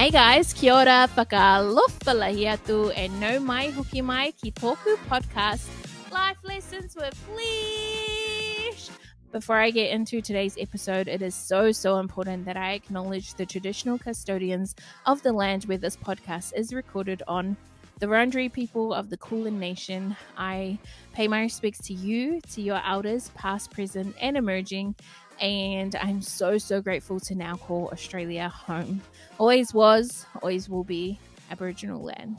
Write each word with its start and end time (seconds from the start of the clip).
Hey 0.00 0.08
guys, 0.10 0.54
kia 0.54 0.72
ora, 0.72 1.10
whakalofa 1.14 2.12
lahiatu, 2.18 2.90
and 2.96 3.20
no 3.20 3.38
mai 3.38 3.68
hoki 3.68 4.00
mai 4.00 4.30
ki 4.30 4.50
toku 4.52 4.96
podcast, 5.10 5.68
Life 6.10 6.38
Lessons 6.42 6.96
with 6.96 7.14
Leash. 7.36 8.88
Before 9.30 9.56
I 9.56 9.68
get 9.70 9.90
into 9.90 10.22
today's 10.22 10.56
episode, 10.58 11.06
it 11.06 11.20
is 11.20 11.34
so, 11.34 11.70
so 11.70 11.98
important 11.98 12.46
that 12.46 12.56
I 12.56 12.72
acknowledge 12.72 13.34
the 13.34 13.44
traditional 13.44 13.98
custodians 13.98 14.74
of 15.04 15.22
the 15.22 15.34
land 15.34 15.64
where 15.64 15.76
this 15.76 15.98
podcast 15.98 16.54
is 16.56 16.72
recorded 16.72 17.22
on, 17.28 17.58
the 17.98 18.06
Wurundjeri 18.06 18.50
people 18.50 18.94
of 18.94 19.10
the 19.10 19.18
Kulin 19.18 19.60
Nation. 19.60 20.16
I 20.38 20.78
pay 21.12 21.28
my 21.28 21.42
respects 21.42 21.80
to 21.88 21.92
you, 21.92 22.40
to 22.52 22.62
your 22.62 22.80
elders, 22.86 23.30
past, 23.34 23.70
present, 23.70 24.16
and 24.18 24.38
emerging, 24.38 24.94
and 25.40 25.96
I'm 25.96 26.22
so, 26.22 26.58
so 26.58 26.80
grateful 26.80 27.18
to 27.20 27.34
now 27.34 27.56
call 27.56 27.88
Australia 27.92 28.48
home. 28.48 29.00
Always 29.38 29.72
was, 29.72 30.26
always 30.42 30.68
will 30.68 30.84
be 30.84 31.18
Aboriginal 31.50 32.02
land. 32.02 32.38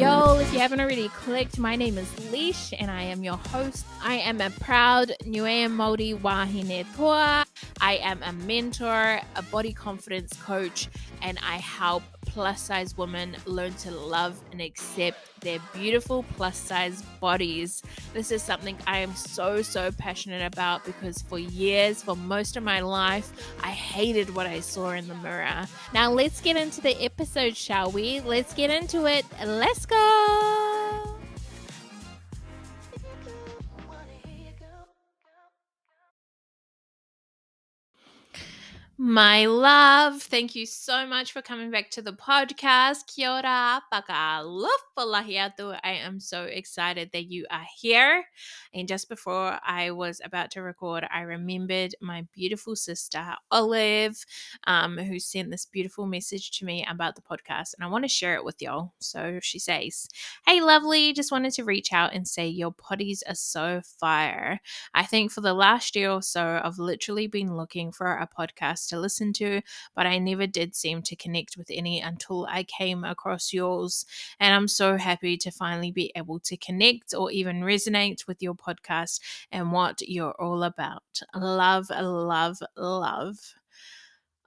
Yo, 0.00 0.38
if 0.38 0.50
you 0.54 0.58
haven't 0.58 0.80
already 0.80 1.08
clicked, 1.10 1.58
my 1.58 1.76
name 1.76 1.98
is 1.98 2.32
Leash 2.32 2.72
and 2.78 2.90
I 2.90 3.02
am 3.02 3.22
your 3.22 3.36
host. 3.36 3.84
I 4.02 4.14
am 4.14 4.40
a 4.40 4.48
proud 4.48 5.12
Niue 5.26 5.68
Māori 5.68 6.18
Wahine 6.18 6.86
Toa. 6.96 7.44
I 7.82 7.96
am 7.96 8.22
a 8.22 8.32
mentor, 8.32 9.20
a 9.36 9.42
body 9.50 9.74
confidence 9.74 10.32
coach, 10.42 10.88
and 11.20 11.38
I 11.46 11.56
help 11.56 12.02
plus 12.30 12.62
size 12.62 12.96
women 12.96 13.36
learn 13.44 13.74
to 13.74 13.90
love 13.90 14.40
and 14.52 14.60
accept 14.60 15.18
their 15.40 15.58
beautiful 15.74 16.24
plus 16.36 16.56
size 16.56 17.02
bodies. 17.20 17.82
This 18.14 18.30
is 18.30 18.42
something 18.42 18.76
I 18.86 18.98
am 18.98 19.14
so, 19.14 19.62
so 19.62 19.90
passionate 19.92 20.44
about 20.46 20.84
because 20.84 21.20
for 21.22 21.38
years, 21.38 22.02
for 22.02 22.16
most 22.16 22.56
of 22.56 22.62
my 22.62 22.80
life, 22.80 23.32
I 23.62 23.70
hated 23.70 24.34
what 24.34 24.46
I 24.46 24.60
saw 24.60 24.90
in 24.90 25.08
the 25.08 25.14
mirror. 25.16 25.66
Now, 25.92 26.10
let's 26.12 26.40
get 26.40 26.56
into 26.56 26.80
the 26.80 27.02
episode, 27.02 27.56
shall 27.56 27.90
we? 27.90 28.20
Let's 28.20 28.54
get 28.54 28.70
into 28.70 29.06
it. 29.06 29.26
Let's 29.44 29.86
go. 29.86 31.09
My 39.02 39.46
love, 39.46 40.20
thank 40.20 40.54
you 40.54 40.66
so 40.66 41.06
much 41.06 41.32
for 41.32 41.40
coming 41.40 41.70
back 41.70 41.88
to 41.92 42.02
the 42.02 42.12
podcast. 42.12 43.06
Kia 43.06 43.30
ora, 43.30 43.82
pakalofa 43.90 45.80
I 45.82 45.92
am 45.92 46.20
so 46.20 46.42
excited 46.42 47.08
that 47.14 47.24
you 47.24 47.46
are 47.50 47.64
here. 47.78 48.26
And 48.74 48.86
just 48.86 49.08
before 49.08 49.58
I 49.64 49.92
was 49.92 50.20
about 50.22 50.50
to 50.50 50.60
record, 50.60 51.06
I 51.10 51.22
remembered 51.22 51.94
my 52.02 52.26
beautiful 52.34 52.76
sister, 52.76 53.36
Olive, 53.50 54.22
um, 54.64 54.98
who 54.98 55.18
sent 55.18 55.50
this 55.50 55.64
beautiful 55.64 56.04
message 56.04 56.50
to 56.58 56.66
me 56.66 56.86
about 56.86 57.16
the 57.16 57.22
podcast. 57.22 57.72
And 57.78 57.82
I 57.82 57.86
want 57.86 58.04
to 58.04 58.08
share 58.08 58.34
it 58.34 58.44
with 58.44 58.60
y'all. 58.60 58.92
So 58.98 59.38
she 59.42 59.58
says, 59.58 60.08
Hey, 60.44 60.60
lovely, 60.60 61.14
just 61.14 61.32
wanted 61.32 61.54
to 61.54 61.64
reach 61.64 61.94
out 61.94 62.12
and 62.12 62.28
say 62.28 62.46
your 62.48 62.74
potties 62.74 63.20
are 63.26 63.34
so 63.34 63.80
fire. 63.98 64.60
I 64.92 65.04
think 65.04 65.32
for 65.32 65.40
the 65.40 65.54
last 65.54 65.96
year 65.96 66.10
or 66.10 66.20
so, 66.20 66.60
I've 66.62 66.78
literally 66.78 67.28
been 67.28 67.56
looking 67.56 67.92
for 67.92 68.12
a 68.12 68.28
podcast 68.28 68.89
to 68.90 69.00
listen 69.00 69.32
to, 69.34 69.62
but 69.94 70.06
I 70.06 70.18
never 70.18 70.46
did 70.46 70.74
seem 70.76 71.02
to 71.02 71.16
connect 71.16 71.56
with 71.56 71.68
any 71.70 72.00
until 72.00 72.46
I 72.50 72.64
came 72.64 73.04
across 73.04 73.52
yours. 73.52 74.06
And 74.38 74.54
I'm 74.54 74.68
so 74.68 74.96
happy 74.96 75.36
to 75.38 75.50
finally 75.50 75.90
be 75.90 76.12
able 76.16 76.40
to 76.40 76.56
connect 76.56 77.14
or 77.14 77.30
even 77.30 77.62
resonate 77.62 78.26
with 78.26 78.42
your 78.42 78.54
podcast 78.54 79.20
and 79.50 79.72
what 79.72 80.00
you're 80.02 80.40
all 80.40 80.62
about. 80.62 81.22
Love, 81.34 81.90
love, 81.90 82.58
love. 82.76 83.54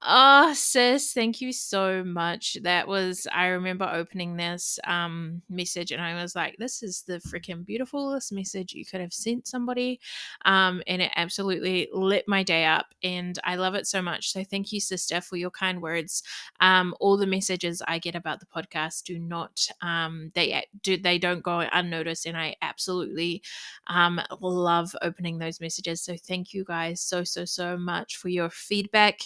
Oh, 0.05 0.51
sis, 0.53 1.13
thank 1.13 1.39
you 1.39 1.53
so 1.53 2.03
much. 2.03 2.57
That 2.61 2.87
was, 2.89 3.25
I 3.31 3.47
remember 3.47 3.85
opening 3.89 4.35
this 4.35 4.77
um, 4.83 5.41
message 5.49 5.93
and 5.93 6.01
I 6.01 6.21
was 6.21 6.35
like, 6.35 6.57
this 6.57 6.83
is 6.83 7.03
the 7.07 7.19
freaking 7.19 7.65
beautifulest 7.65 8.33
message 8.33 8.73
you 8.73 8.83
could 8.85 8.99
have 8.99 9.13
sent 9.13 9.47
somebody. 9.47 10.01
Um, 10.43 10.81
and 10.87 11.01
it 11.01 11.11
absolutely 11.15 11.87
lit 11.93 12.27
my 12.27 12.43
day 12.43 12.65
up. 12.65 12.87
And 13.01 13.39
I 13.45 13.55
love 13.55 13.75
it 13.75 13.87
so 13.87 14.01
much. 14.01 14.33
So 14.33 14.43
thank 14.43 14.73
you, 14.73 14.81
sister, 14.81 15.21
for 15.21 15.37
your 15.37 15.51
kind 15.51 15.81
words. 15.81 16.21
Um, 16.59 16.93
all 16.99 17.15
the 17.15 17.25
messages 17.25 17.81
I 17.87 17.97
get 17.99 18.15
about 18.15 18.41
the 18.41 18.45
podcast 18.45 19.03
do 19.03 19.19
not, 19.19 19.67
um, 19.81 20.31
they 20.35 20.65
do, 20.81 20.97
they 20.97 21.17
don't 21.17 21.43
go 21.43 21.59
unnoticed. 21.71 22.25
And 22.25 22.35
I 22.35 22.55
absolutely 22.61 23.41
um, 23.87 24.19
love 24.41 24.93
opening 25.01 25.37
those 25.37 25.61
messages. 25.61 26.01
So 26.01 26.17
thank 26.17 26.53
you 26.53 26.65
guys 26.65 26.99
so, 26.99 27.23
so, 27.23 27.45
so 27.45 27.77
much 27.77 28.17
for 28.17 28.27
your 28.27 28.49
feedback. 28.49 29.21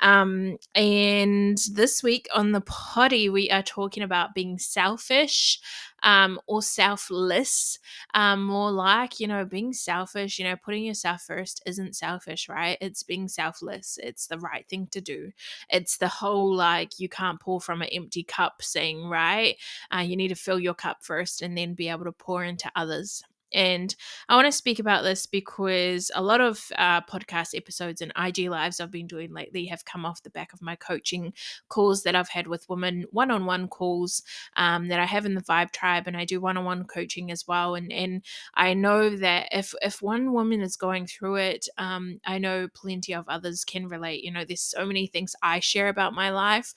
Um, 0.00 0.15
um, 0.16 0.58
and 0.74 1.58
this 1.72 2.02
week 2.02 2.26
on 2.34 2.52
the 2.52 2.60
potty, 2.62 3.28
we 3.28 3.50
are 3.50 3.62
talking 3.62 4.02
about 4.02 4.34
being 4.34 4.58
selfish 4.58 5.60
um, 6.02 6.38
or 6.46 6.62
selfless. 6.62 7.78
Um, 8.14 8.44
more 8.44 8.70
like, 8.70 9.20
you 9.20 9.26
know, 9.26 9.44
being 9.44 9.72
selfish, 9.72 10.38
you 10.38 10.44
know, 10.44 10.56
putting 10.56 10.84
yourself 10.84 11.22
first 11.22 11.62
isn't 11.66 11.96
selfish, 11.96 12.48
right? 12.48 12.78
It's 12.80 13.02
being 13.02 13.28
selfless. 13.28 13.98
It's 14.02 14.26
the 14.26 14.38
right 14.38 14.66
thing 14.68 14.88
to 14.92 15.00
do. 15.00 15.32
It's 15.70 15.98
the 15.98 16.08
whole 16.08 16.54
like, 16.54 16.98
you 16.98 17.08
can't 17.08 17.40
pour 17.40 17.60
from 17.60 17.82
an 17.82 17.88
empty 17.92 18.22
cup 18.22 18.62
saying, 18.62 19.08
right? 19.08 19.56
Uh, 19.94 20.00
you 20.00 20.16
need 20.16 20.28
to 20.28 20.34
fill 20.34 20.58
your 20.60 20.74
cup 20.74 20.98
first 21.02 21.42
and 21.42 21.56
then 21.56 21.74
be 21.74 21.88
able 21.88 22.04
to 22.04 22.12
pour 22.12 22.44
into 22.44 22.70
others. 22.76 23.22
And 23.56 23.94
I 24.28 24.36
want 24.36 24.46
to 24.46 24.52
speak 24.52 24.78
about 24.78 25.02
this 25.02 25.24
because 25.24 26.10
a 26.14 26.22
lot 26.22 26.42
of 26.42 26.62
uh, 26.76 27.00
podcast 27.00 27.56
episodes 27.56 28.02
and 28.02 28.12
IG 28.16 28.50
lives 28.50 28.80
I've 28.80 28.90
been 28.90 29.06
doing 29.06 29.32
lately 29.32 29.64
have 29.66 29.86
come 29.86 30.04
off 30.04 30.22
the 30.22 30.30
back 30.30 30.52
of 30.52 30.60
my 30.60 30.76
coaching 30.76 31.32
calls 31.70 32.02
that 32.02 32.14
I've 32.14 32.28
had 32.28 32.46
with 32.46 32.68
women, 32.68 33.06
one 33.10 33.30
on 33.30 33.46
one 33.46 33.66
calls 33.66 34.22
um, 34.56 34.88
that 34.88 35.00
I 35.00 35.06
have 35.06 35.24
in 35.24 35.34
the 35.34 35.40
Vibe 35.40 35.72
Tribe, 35.72 36.06
and 36.06 36.18
I 36.18 36.26
do 36.26 36.38
one 36.38 36.58
on 36.58 36.66
one 36.66 36.84
coaching 36.84 37.30
as 37.30 37.46
well. 37.48 37.74
And 37.74 37.90
and 37.90 38.22
I 38.54 38.74
know 38.74 39.16
that 39.16 39.48
if 39.52 39.74
if 39.80 40.02
one 40.02 40.34
woman 40.34 40.60
is 40.60 40.76
going 40.76 41.06
through 41.06 41.36
it, 41.36 41.66
um, 41.78 42.20
I 42.26 42.36
know 42.36 42.68
plenty 42.74 43.14
of 43.14 43.24
others 43.26 43.64
can 43.64 43.88
relate. 43.88 44.22
You 44.22 44.32
know, 44.32 44.44
there's 44.44 44.60
so 44.60 44.84
many 44.84 45.06
things 45.06 45.34
I 45.42 45.60
share 45.60 45.88
about 45.88 46.12
my 46.12 46.28
life 46.28 46.74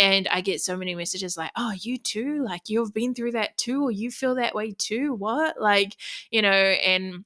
and 0.00 0.28
I 0.28 0.42
get 0.42 0.62
so 0.62 0.76
many 0.76 0.96
messages 0.96 1.36
like, 1.36 1.52
oh, 1.56 1.72
you 1.80 1.98
too? 1.98 2.44
Like, 2.44 2.62
you've 2.68 2.94
been 2.94 3.14
through 3.14 3.32
that 3.32 3.58
too, 3.58 3.84
or 3.84 3.92
you 3.92 4.10
feel 4.10 4.34
that 4.36 4.56
way 4.56 4.72
too? 4.78 5.14
What? 5.14 5.60
Like, 5.60 5.96
you 6.32 6.42
know, 6.42 6.50
and 6.50 7.24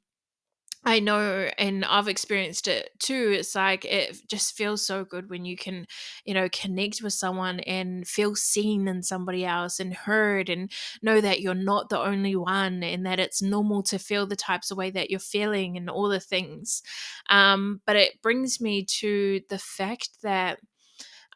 I 0.87 1.01
know, 1.01 1.51
and 1.57 1.83
I've 1.87 2.09
experienced 2.09 2.69
it 2.69 2.91
too. 2.99 3.35
It's 3.39 3.55
like 3.55 3.87
it 3.87 4.19
just 4.29 4.55
feels 4.55 4.85
so 4.85 5.03
good 5.03 5.31
when 5.31 5.47
you 5.47 5.57
can, 5.57 5.87
you 6.27 6.35
know, 6.35 6.51
connect 6.51 7.01
with 7.03 7.15
someone 7.15 7.61
and 7.61 8.07
feel 8.07 8.37
seen 8.37 8.87
in 8.87 9.03
somebody 9.03 9.47
else 9.47 9.81
and 9.81 9.95
heard 9.95 10.51
and 10.51 10.71
know 11.01 11.23
that 11.23 11.41
you're 11.41 11.55
not 11.55 11.89
the 11.89 11.99
only 11.99 12.37
one 12.37 12.83
and 12.83 13.07
that 13.07 13.19
it's 13.19 13.41
normal 13.41 13.83
to 13.85 13.99
feel 13.99 14.27
the 14.27 14.37
types 14.37 14.71
of 14.71 14.77
way 14.77 14.91
that 14.91 15.11
you're 15.11 15.21
feeling 15.21 15.79
and 15.79 15.89
all 15.89 16.09
the 16.09 16.21
things. 16.21 16.83
Um, 17.31 17.81
but 17.87 17.97
it 17.97 18.21
brings 18.21 18.61
me 18.61 18.85
to 19.01 19.41
the 19.49 19.59
fact 19.59 20.11
that 20.23 20.61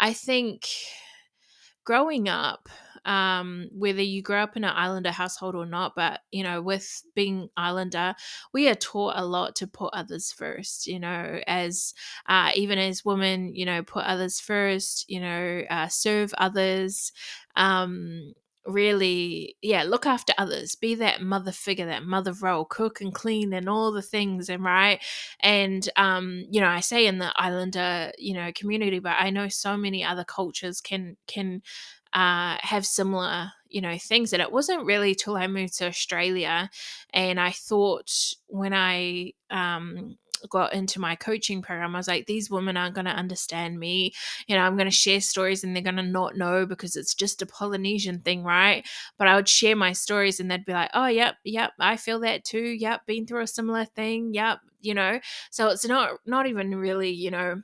I 0.00 0.12
think 0.12 0.68
growing 1.88 2.28
up, 2.28 2.68
um, 3.06 3.70
whether 3.72 4.02
you 4.02 4.20
grow 4.20 4.42
up 4.42 4.58
in 4.58 4.64
an 4.64 4.74
islander 4.76 5.10
household 5.10 5.54
or 5.54 5.64
not, 5.64 5.94
but 5.96 6.20
you 6.30 6.42
know, 6.42 6.60
with 6.60 7.02
being 7.14 7.48
islander, 7.56 8.14
we 8.52 8.68
are 8.68 8.74
taught 8.74 9.14
a 9.16 9.24
lot 9.24 9.56
to 9.56 9.66
put 9.66 9.94
others 9.94 10.30
first. 10.30 10.86
You 10.86 11.00
know, 11.00 11.40
as 11.46 11.94
uh, 12.26 12.50
even 12.54 12.78
as 12.78 13.06
women, 13.06 13.54
you 13.54 13.64
know, 13.64 13.82
put 13.82 14.04
others 14.04 14.38
first. 14.38 15.06
You 15.08 15.20
know, 15.20 15.62
uh, 15.70 15.88
serve 15.88 16.34
others. 16.36 17.10
Um, 17.56 18.34
really 18.68 19.56
yeah 19.62 19.82
look 19.82 20.06
after 20.06 20.32
others 20.36 20.74
be 20.74 20.94
that 20.94 21.22
mother 21.22 21.52
figure 21.52 21.86
that 21.86 22.04
mother 22.04 22.32
role 22.32 22.64
cook 22.64 23.00
and 23.00 23.14
clean 23.14 23.52
and 23.52 23.68
all 23.68 23.90
the 23.90 24.02
things 24.02 24.48
and 24.48 24.62
right 24.62 25.00
and 25.40 25.88
um 25.96 26.44
you 26.50 26.60
know 26.60 26.68
i 26.68 26.80
say 26.80 27.06
in 27.06 27.18
the 27.18 27.32
islander 27.36 28.12
you 28.18 28.34
know 28.34 28.52
community 28.54 28.98
but 28.98 29.16
i 29.18 29.30
know 29.30 29.48
so 29.48 29.76
many 29.76 30.04
other 30.04 30.24
cultures 30.24 30.80
can 30.80 31.16
can 31.26 31.62
uh 32.12 32.56
have 32.60 32.84
similar 32.84 33.50
you 33.68 33.80
know 33.80 33.96
things 33.98 34.32
and 34.32 34.42
it 34.42 34.52
wasn't 34.52 34.84
really 34.84 35.14
till 35.14 35.36
i 35.36 35.46
moved 35.46 35.76
to 35.78 35.86
australia 35.86 36.70
and 37.12 37.40
i 37.40 37.50
thought 37.50 38.10
when 38.46 38.74
i 38.74 39.32
um 39.50 40.16
got 40.50 40.72
into 40.72 41.00
my 41.00 41.16
coaching 41.16 41.62
program, 41.62 41.94
I 41.94 41.98
was 41.98 42.08
like, 42.08 42.26
these 42.26 42.50
women 42.50 42.76
aren't 42.76 42.94
going 42.94 43.04
to 43.06 43.10
understand 43.10 43.78
me. 43.78 44.12
You 44.46 44.56
know, 44.56 44.62
I'm 44.62 44.76
going 44.76 44.86
to 44.88 44.90
share 44.90 45.20
stories 45.20 45.64
and 45.64 45.74
they're 45.74 45.82
going 45.82 45.96
to 45.96 46.02
not 46.02 46.36
know 46.36 46.66
because 46.66 46.96
it's 46.96 47.14
just 47.14 47.42
a 47.42 47.46
Polynesian 47.46 48.20
thing, 48.20 48.42
right? 48.44 48.86
But 49.18 49.28
I 49.28 49.36
would 49.36 49.48
share 49.48 49.76
my 49.76 49.92
stories 49.92 50.40
and 50.40 50.50
they'd 50.50 50.64
be 50.64 50.72
like, 50.72 50.90
oh, 50.94 51.06
yep, 51.06 51.36
yep, 51.44 51.72
I 51.78 51.96
feel 51.96 52.20
that 52.20 52.44
too. 52.44 52.62
Yep, 52.62 53.06
been 53.06 53.26
through 53.26 53.42
a 53.42 53.46
similar 53.46 53.84
thing. 53.84 54.34
Yep, 54.34 54.58
you 54.80 54.94
know. 54.94 55.20
So 55.50 55.68
it's 55.68 55.86
not 55.86 56.18
not 56.26 56.46
even 56.46 56.74
really, 56.74 57.10
you 57.10 57.30
know, 57.30 57.62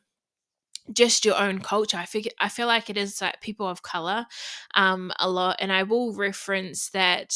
just 0.93 1.25
your 1.25 1.37
own 1.41 1.61
culture. 1.61 1.97
I 1.97 2.05
figure 2.05 2.33
I 2.39 2.49
feel 2.49 2.67
like 2.67 2.91
it 2.91 2.97
is 2.99 3.21
like 3.21 3.41
people 3.41 3.67
of 3.67 3.83
color 3.83 4.27
um 4.75 5.13
a 5.19 5.29
lot 5.31 5.57
and 5.61 5.73
I 5.73 5.83
will 5.83 6.15
reference 6.15 6.91
that 6.91 7.35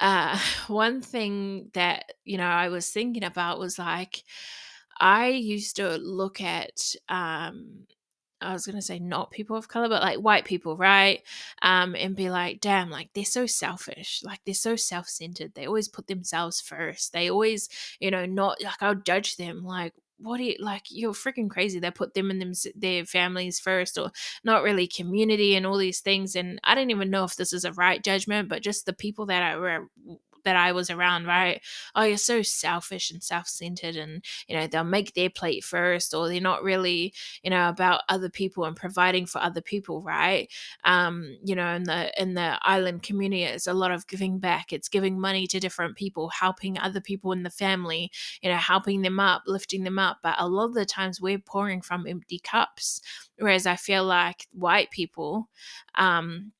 uh, 0.00 0.38
one 0.68 1.00
thing 1.00 1.70
that 1.74 2.12
you 2.24 2.38
know 2.38 2.46
I 2.46 2.68
was 2.68 2.90
thinking 2.90 3.24
about 3.24 3.58
was 3.58 3.78
like 3.78 4.24
I 5.00 5.28
used 5.28 5.76
to 5.76 5.96
look 5.98 6.40
at 6.40 6.94
um, 7.08 7.86
I 8.40 8.52
was 8.52 8.66
gonna 8.66 8.82
say 8.82 8.98
not 8.98 9.30
people 9.30 9.56
of 9.56 9.68
color, 9.68 9.88
but 9.88 10.02
like 10.02 10.18
white 10.18 10.44
people, 10.44 10.76
right? 10.76 11.22
Um, 11.62 11.94
and 11.96 12.16
be 12.16 12.30
like, 12.30 12.60
damn, 12.60 12.90
like 12.90 13.10
they're 13.14 13.24
so 13.24 13.46
selfish, 13.46 14.22
like 14.24 14.40
they're 14.44 14.54
so 14.54 14.76
self-centered. 14.76 15.54
They 15.54 15.66
always 15.66 15.88
put 15.88 16.06
themselves 16.06 16.60
first. 16.60 17.12
They 17.12 17.30
always, 17.30 17.68
you 18.00 18.10
know, 18.10 18.26
not 18.26 18.62
like 18.62 18.82
I'll 18.82 18.94
judge 18.94 19.36
them, 19.36 19.64
like 19.64 19.94
what 20.18 20.38
do 20.38 20.44
you 20.44 20.56
like 20.58 20.82
you're 20.90 21.12
freaking 21.12 21.50
crazy 21.50 21.78
they 21.78 21.90
put 21.90 22.14
them 22.14 22.30
and 22.30 22.40
them 22.40 22.52
their 22.74 23.04
families 23.04 23.60
first 23.60 23.98
or 23.98 24.10
not 24.44 24.62
really 24.62 24.86
community 24.86 25.54
and 25.54 25.66
all 25.66 25.76
these 25.76 26.00
things 26.00 26.34
and 26.34 26.58
i 26.64 26.74
don't 26.74 26.90
even 26.90 27.10
know 27.10 27.24
if 27.24 27.36
this 27.36 27.52
is 27.52 27.64
a 27.64 27.72
right 27.72 28.02
judgment 28.02 28.48
but 28.48 28.62
just 28.62 28.86
the 28.86 28.92
people 28.92 29.26
that 29.26 29.42
i 29.42 29.78
that 30.46 30.56
I 30.56 30.72
was 30.72 30.90
around, 30.90 31.26
right? 31.26 31.60
Oh, 31.94 32.04
you're 32.04 32.16
so 32.16 32.40
selfish 32.42 33.10
and 33.10 33.22
self 33.22 33.48
centered, 33.48 33.96
and 33.96 34.24
you 34.48 34.56
know, 34.56 34.66
they'll 34.66 34.84
make 34.84 35.12
their 35.14 35.30
plate 35.30 35.64
first, 35.64 36.14
or 36.14 36.28
they're 36.28 36.40
not 36.40 36.62
really, 36.64 37.12
you 37.42 37.50
know, 37.50 37.68
about 37.68 38.02
other 38.08 38.30
people 38.30 38.64
and 38.64 38.74
providing 38.76 39.26
for 39.26 39.42
other 39.42 39.60
people, 39.60 40.02
right? 40.02 40.50
Um, 40.84 41.36
you 41.44 41.54
know, 41.54 41.68
in 41.74 41.84
the 41.84 42.10
in 42.20 42.34
the 42.34 42.58
island 42.62 43.02
community, 43.02 43.42
it's 43.44 43.66
a 43.66 43.74
lot 43.74 43.90
of 43.90 44.06
giving 44.06 44.38
back. 44.38 44.72
It's 44.72 44.88
giving 44.88 45.20
money 45.20 45.46
to 45.48 45.60
different 45.60 45.96
people, 45.96 46.30
helping 46.30 46.78
other 46.78 47.00
people 47.00 47.32
in 47.32 47.42
the 47.42 47.50
family, 47.50 48.10
you 48.42 48.50
know, 48.50 48.56
helping 48.56 49.02
them 49.02 49.20
up, 49.20 49.42
lifting 49.46 49.84
them 49.84 49.98
up. 49.98 50.18
But 50.22 50.36
a 50.38 50.48
lot 50.48 50.66
of 50.66 50.74
the 50.74 50.86
times 50.86 51.20
we're 51.20 51.38
pouring 51.38 51.82
from 51.82 52.06
empty 52.06 52.38
cups. 52.38 53.00
Whereas 53.38 53.66
I 53.66 53.76
feel 53.76 54.04
like 54.04 54.46
white 54.52 54.90
people, 54.90 55.48
um, 55.96 56.52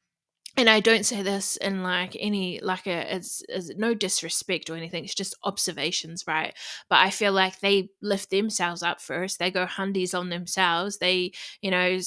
and 0.58 0.70
I 0.70 0.81
don't 0.81 1.05
say 1.05 1.20
this 1.23 1.56
in 1.58 1.82
like 1.82 2.17
any 2.19 2.61
like 2.61 2.87
a 2.87 3.17
it's, 3.17 3.43
no 3.76 3.93
disrespect 3.93 4.70
or 4.70 4.76
anything. 4.76 5.05
It's 5.05 5.14
just 5.14 5.35
observations, 5.44 6.25
right? 6.26 6.55
But 6.88 7.00
I 7.00 7.11
feel 7.11 7.32
like 7.32 7.61
they 7.61 7.91
lift 8.00 8.31
themselves 8.31 8.82
up 8.82 9.00
first. 9.03 9.38
They 9.38 9.50
go 9.50 9.67
hundies 9.67 10.19
on 10.19 10.31
themselves. 10.31 10.97
They, 10.99 11.32
you 11.61 11.70
know, 11.70 11.99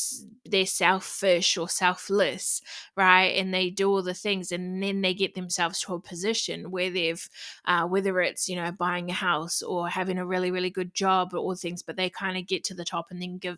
they're 0.46 0.66
selfish 0.66 1.58
or 1.58 1.70
selfless, 1.70 2.62
right? 2.98 3.36
And 3.38 3.54
they 3.54 3.70
do 3.70 3.90
all 3.90 4.02
the 4.02 4.16
things, 4.16 4.52
and 4.52 4.82
then 4.82 5.02
they 5.02 5.14
get 5.14 5.36
themselves 5.36 5.80
to 5.82 5.94
a 5.94 6.00
position 6.02 6.72
where 6.72 6.90
they've, 6.90 7.30
uh, 7.66 7.86
whether 7.88 8.20
it's 8.20 8.50
you 8.50 8.56
know 8.56 8.72
buying 8.72 9.10
a 9.12 9.14
house 9.14 9.62
or 9.62 9.90
having 9.90 10.18
a 10.18 10.26
really 10.26 10.50
really 10.50 10.72
good 10.72 10.94
job 10.96 11.34
or 11.34 11.38
all 11.38 11.56
things, 11.56 11.84
but 11.84 11.98
they 11.98 12.10
kind 12.10 12.38
of 12.38 12.48
get 12.48 12.64
to 12.66 12.74
the 12.74 12.86
top 12.86 13.08
and 13.12 13.22
then 13.22 13.38
give 13.38 13.58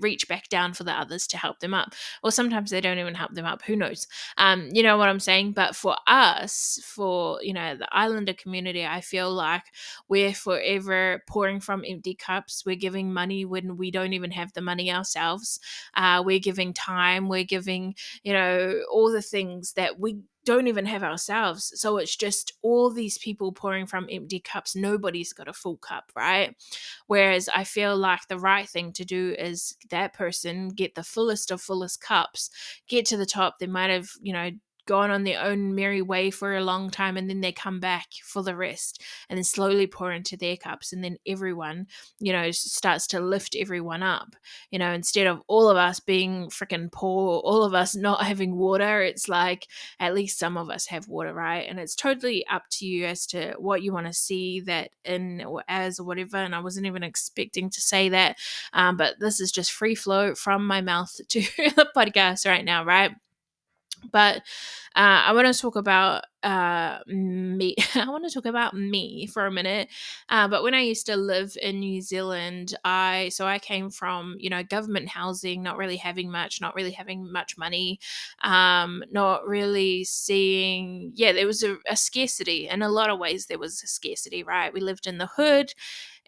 reach 0.00 0.28
back 0.28 0.48
down 0.48 0.72
for 0.74 0.84
the 0.84 0.92
others 0.92 1.26
to 1.28 1.36
help 1.36 1.60
them 1.60 1.74
up 1.74 1.94
or 2.22 2.30
sometimes 2.32 2.70
they 2.70 2.80
don't 2.80 2.98
even 2.98 3.14
help 3.14 3.32
them 3.34 3.46
up 3.46 3.62
who 3.62 3.76
knows? 3.76 4.06
Um 4.38 4.68
you 4.72 4.82
know 4.82 4.96
what 4.98 5.08
i'm 5.08 5.20
saying? 5.20 5.52
But 5.52 5.76
for 5.76 5.96
us 6.06 6.80
for 6.84 7.38
you 7.42 7.52
know 7.52 7.76
the 7.76 7.88
islander 7.92 8.34
community 8.34 8.84
i 8.86 9.00
feel 9.00 9.30
like 9.32 9.62
we're 10.08 10.34
forever 10.34 11.22
pouring 11.28 11.60
from 11.60 11.84
empty 11.86 12.14
cups. 12.14 12.64
We're 12.66 12.76
giving 12.76 13.12
money 13.12 13.44
when 13.44 13.76
we 13.76 13.90
don't 13.90 14.12
even 14.12 14.30
have 14.32 14.52
the 14.52 14.60
money 14.60 14.92
ourselves. 14.92 15.60
Uh 15.94 16.22
we're 16.24 16.38
giving 16.38 16.72
time. 16.72 17.28
We're 17.28 17.44
giving 17.44 17.94
you 18.22 18.32
know 18.32 18.80
all 18.90 19.10
the 19.10 19.22
things 19.22 19.72
that 19.74 19.98
we 19.98 20.18
don't 20.44 20.66
even 20.66 20.86
have 20.86 21.02
ourselves. 21.02 21.72
So 21.76 21.96
it's 21.98 22.16
just 22.16 22.52
all 22.62 22.90
these 22.90 23.18
people 23.18 23.52
pouring 23.52 23.86
from 23.86 24.08
empty 24.10 24.40
cups. 24.40 24.76
Nobody's 24.76 25.32
got 25.32 25.48
a 25.48 25.52
full 25.52 25.76
cup, 25.78 26.12
right? 26.14 26.54
Whereas 27.06 27.48
I 27.54 27.64
feel 27.64 27.96
like 27.96 28.28
the 28.28 28.38
right 28.38 28.68
thing 28.68 28.92
to 28.94 29.04
do 29.04 29.34
is 29.38 29.76
that 29.90 30.14
person 30.14 30.68
get 30.68 30.94
the 30.94 31.02
fullest 31.02 31.50
of 31.50 31.60
fullest 31.60 32.00
cups, 32.00 32.50
get 32.88 33.06
to 33.06 33.16
the 33.16 33.26
top. 33.26 33.58
They 33.58 33.66
might 33.66 33.90
have, 33.90 34.10
you 34.20 34.32
know, 34.32 34.50
gone 34.86 35.10
on 35.10 35.24
their 35.24 35.42
own 35.42 35.74
merry 35.74 36.02
way 36.02 36.30
for 36.30 36.54
a 36.54 36.64
long 36.64 36.90
time 36.90 37.16
and 37.16 37.28
then 37.28 37.40
they 37.40 37.52
come 37.52 37.80
back 37.80 38.06
for 38.22 38.42
the 38.42 38.56
rest 38.56 39.02
and 39.28 39.36
then 39.36 39.44
slowly 39.44 39.86
pour 39.86 40.12
into 40.12 40.36
their 40.36 40.56
cups 40.56 40.92
and 40.92 41.02
then 41.02 41.16
everyone 41.26 41.86
you 42.20 42.32
know 42.32 42.50
starts 42.50 43.06
to 43.06 43.20
lift 43.20 43.56
everyone 43.58 44.02
up. 44.02 44.36
You 44.70 44.78
know 44.78 44.92
instead 44.92 45.26
of 45.26 45.42
all 45.46 45.68
of 45.68 45.76
us 45.76 46.00
being 46.00 46.48
freaking 46.48 46.90
poor 46.90 47.40
all 47.40 47.64
of 47.64 47.74
us 47.74 47.94
not 48.04 48.22
having 48.22 48.56
water 48.56 49.02
it's 49.02 49.28
like 49.28 49.66
at 50.00 50.14
least 50.14 50.38
some 50.38 50.56
of 50.56 50.70
us 50.70 50.86
have 50.86 51.08
water 51.08 51.32
right? 51.32 51.66
And 51.68 51.78
it's 51.78 51.94
totally 51.94 52.46
up 52.46 52.64
to 52.72 52.86
you 52.86 53.06
as 53.06 53.26
to 53.26 53.54
what 53.58 53.82
you 53.82 53.92
want 53.92 54.06
to 54.06 54.12
see 54.12 54.60
that 54.60 54.90
in 55.04 55.44
or 55.44 55.62
as 55.68 55.98
or 55.98 56.04
whatever 56.04 56.36
and 56.36 56.54
i 56.54 56.60
wasn't 56.60 56.86
even 56.86 57.02
expecting 57.02 57.70
to 57.70 57.80
say 57.80 58.08
that 58.08 58.38
um, 58.72 58.96
but 58.96 59.18
this 59.20 59.40
is 59.40 59.52
just 59.52 59.72
free 59.72 59.94
flow 59.94 60.34
from 60.34 60.66
my 60.66 60.80
mouth 60.80 61.14
to 61.28 61.40
the 61.56 61.88
podcast 61.96 62.46
right 62.46 62.64
now 62.64 62.84
right 62.84 63.12
but 64.12 64.36
uh, 64.96 65.26
I 65.26 65.32
want 65.32 65.52
to 65.52 65.60
talk 65.60 65.76
about 65.76 66.24
uh, 66.42 66.98
me. 67.06 67.74
I 67.94 68.08
want 68.08 68.24
to 68.28 68.30
talk 68.32 68.46
about 68.46 68.74
me 68.74 69.26
for 69.26 69.46
a 69.46 69.50
minute. 69.50 69.88
Uh, 70.28 70.48
but 70.48 70.62
when 70.62 70.74
I 70.74 70.80
used 70.80 71.06
to 71.06 71.16
live 71.16 71.56
in 71.60 71.80
New 71.80 72.00
Zealand, 72.00 72.76
I 72.84 73.30
so 73.32 73.46
I 73.46 73.58
came 73.58 73.90
from 73.90 74.36
you 74.38 74.50
know 74.50 74.62
government 74.62 75.08
housing, 75.08 75.62
not 75.62 75.76
really 75.76 75.96
having 75.96 76.30
much, 76.30 76.60
not 76.60 76.74
really 76.74 76.92
having 76.92 77.30
much 77.30 77.56
money, 77.58 77.98
um, 78.42 79.02
not 79.10 79.46
really 79.46 80.04
seeing. 80.04 81.12
Yeah, 81.14 81.32
there 81.32 81.46
was 81.46 81.62
a, 81.62 81.76
a 81.88 81.96
scarcity 81.96 82.68
in 82.68 82.82
a 82.82 82.88
lot 82.88 83.10
of 83.10 83.18
ways. 83.18 83.46
There 83.46 83.58
was 83.58 83.82
a 83.82 83.86
scarcity, 83.86 84.42
right? 84.42 84.72
We 84.72 84.80
lived 84.80 85.06
in 85.06 85.18
the 85.18 85.26
hood 85.26 85.72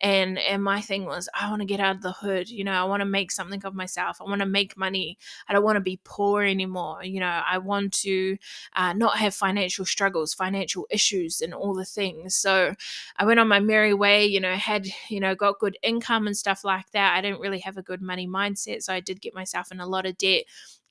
and 0.02 0.38
and 0.38 0.62
my 0.62 0.80
thing 0.80 1.04
was 1.06 1.28
i 1.34 1.48
want 1.48 1.60
to 1.62 1.66
get 1.66 1.80
out 1.80 1.96
of 1.96 2.02
the 2.02 2.12
hood 2.12 2.48
you 2.50 2.62
know 2.62 2.72
i 2.72 2.84
want 2.84 3.00
to 3.00 3.06
make 3.06 3.30
something 3.30 3.64
of 3.64 3.74
myself 3.74 4.18
i 4.20 4.24
want 4.24 4.40
to 4.40 4.46
make 4.46 4.76
money 4.76 5.16
i 5.48 5.52
don't 5.52 5.64
want 5.64 5.76
to 5.76 5.80
be 5.80 5.98
poor 6.04 6.42
anymore 6.42 7.02
you 7.02 7.18
know 7.18 7.42
i 7.48 7.56
want 7.56 7.92
to 7.92 8.36
uh, 8.74 8.92
not 8.92 9.16
have 9.16 9.34
financial 9.34 9.84
struggles 9.84 10.34
financial 10.34 10.86
issues 10.90 11.40
and 11.40 11.54
all 11.54 11.74
the 11.74 11.84
things. 11.84 12.34
So 12.34 12.74
i 13.16 13.24
went 13.24 13.40
on 13.40 13.48
my 13.48 13.60
merry 13.60 13.94
way 13.94 14.26
you 14.26 14.40
know 14.40 14.54
had 14.54 14.86
you 15.08 15.20
know 15.20 15.34
got 15.34 15.58
good 15.58 15.78
income 15.82 16.26
and 16.26 16.36
stuff 16.36 16.64
like 16.64 16.90
that 16.90 17.16
i 17.16 17.20
didn't 17.20 17.40
really 17.40 17.60
have 17.60 17.76
a 17.76 17.82
good 17.82 18.02
money 18.02 18.26
mindset 18.26 18.82
so 18.82 18.92
i 18.92 19.00
did 19.00 19.20
get 19.20 19.34
myself 19.34 19.72
in 19.72 19.80
a 19.80 19.86
lot 19.86 20.06
of 20.06 20.18
debt 20.18 20.44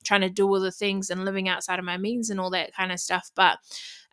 trying 0.06 0.22
to 0.22 0.30
do 0.30 0.46
all 0.46 0.60
the 0.60 0.72
things 0.72 1.10
and 1.10 1.24
living 1.24 1.48
outside 1.48 1.78
of 1.78 1.84
my 1.84 1.98
means 1.98 2.30
and 2.30 2.40
all 2.40 2.50
that 2.50 2.74
kind 2.74 2.92
of 2.92 3.00
stuff 3.00 3.30
but 3.34 3.58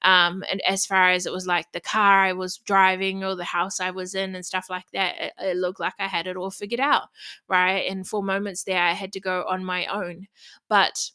um, 0.01 0.43
and 0.51 0.61
as 0.67 0.85
far 0.85 1.11
as 1.11 1.25
it 1.25 1.31
was 1.31 1.47
like 1.47 1.71
the 1.71 1.79
car 1.79 2.23
I 2.25 2.33
was 2.33 2.57
driving 2.57 3.23
or 3.23 3.35
the 3.35 3.45
house 3.45 3.79
I 3.79 3.91
was 3.91 4.13
in 4.15 4.35
and 4.35 4.45
stuff 4.45 4.65
like 4.69 4.85
that, 4.93 5.15
it, 5.17 5.33
it 5.39 5.57
looked 5.57 5.79
like 5.79 5.93
I 5.97 6.07
had 6.07 6.27
it 6.27 6.35
all 6.35 6.51
figured 6.51 6.81
out, 6.81 7.03
right? 7.47 7.89
And 7.89 8.05
for 8.05 8.21
moments 8.21 8.63
there, 8.63 8.81
I 8.81 8.91
had 8.91 9.13
to 9.13 9.21
go 9.21 9.45
on 9.47 9.63
my 9.63 9.85
own. 9.85 10.27
But 10.67 11.11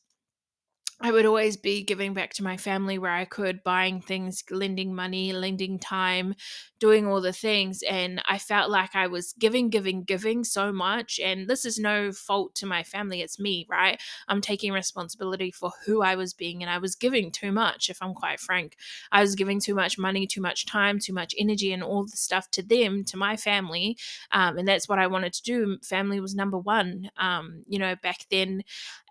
I 1.01 1.13
would 1.13 1.27
always 1.27 1.57
be 1.57 1.85
giving 1.85 2.13
back 2.13 2.35
to 2.35 2.43
my 2.43 2.57
family 2.57 2.99
where 2.99 3.13
I 3.13 3.25
could, 3.25 3.63
buying 3.63 4.01
things, 4.01 4.43
lending 4.51 4.97
money, 4.97 5.33
lending 5.33 5.79
time, 5.79 6.35
doing 6.81 7.07
all 7.07 7.21
the 7.21 7.33
things. 7.33 7.85
And 7.89 8.21
I 8.29 8.39
felt 8.39 8.69
like 8.69 8.97
I 8.97 9.07
was 9.07 9.33
giving, 9.39 9.71
giving, 9.71 10.03
giving 10.03 10.43
so 10.43 10.73
much. 10.73 11.21
And 11.23 11.47
this 11.47 11.65
is 11.65 11.79
no 11.79 12.11
fault 12.11 12.57
to 12.57 12.67
my 12.67 12.83
family, 12.83 13.21
it's 13.21 13.39
me, 13.39 13.65
right? 13.71 14.01
I'm 14.27 14.41
taking 14.41 14.73
responsibility 14.73 15.53
for 15.53 15.71
who 15.87 16.03
I 16.03 16.17
was 16.17 16.35
being. 16.35 16.65
And 16.65 16.71
I 16.71 16.79
was 16.79 16.97
giving 16.97 17.31
too 17.31 17.53
much, 17.53 17.89
if 17.91 18.03
I'm 18.03 18.15
quite 18.15 18.41
frank. 18.41 18.77
I 19.13 19.21
was 19.21 19.37
giving 19.37 19.61
too 19.61 19.77
much 19.77 19.99
money, 19.99 20.27
too 20.27 20.41
much 20.41 20.67
time, 20.67 20.99
too 20.99 21.13
much 21.13 21.33
energy, 21.39 21.73
and 21.73 21.83
all 21.83 22.07
the 22.07 22.17
stuff 22.17 22.51
to 22.53 22.63
them, 22.63 23.05
to 23.05 23.17
my 23.17 23.37
family. 23.37 23.97
Um, 24.33 24.59
and 24.59 24.67
that's 24.67 24.89
what 24.89 24.99
I 24.99 25.07
wanted 25.07 25.33
to 25.35 25.43
do. 25.45 25.79
Family 25.85 26.19
was 26.19 26.35
number 26.35 26.59
one, 26.59 27.09
um, 27.19 27.63
you 27.69 27.79
know, 27.79 27.95
back 28.03 28.27
then. 28.33 28.65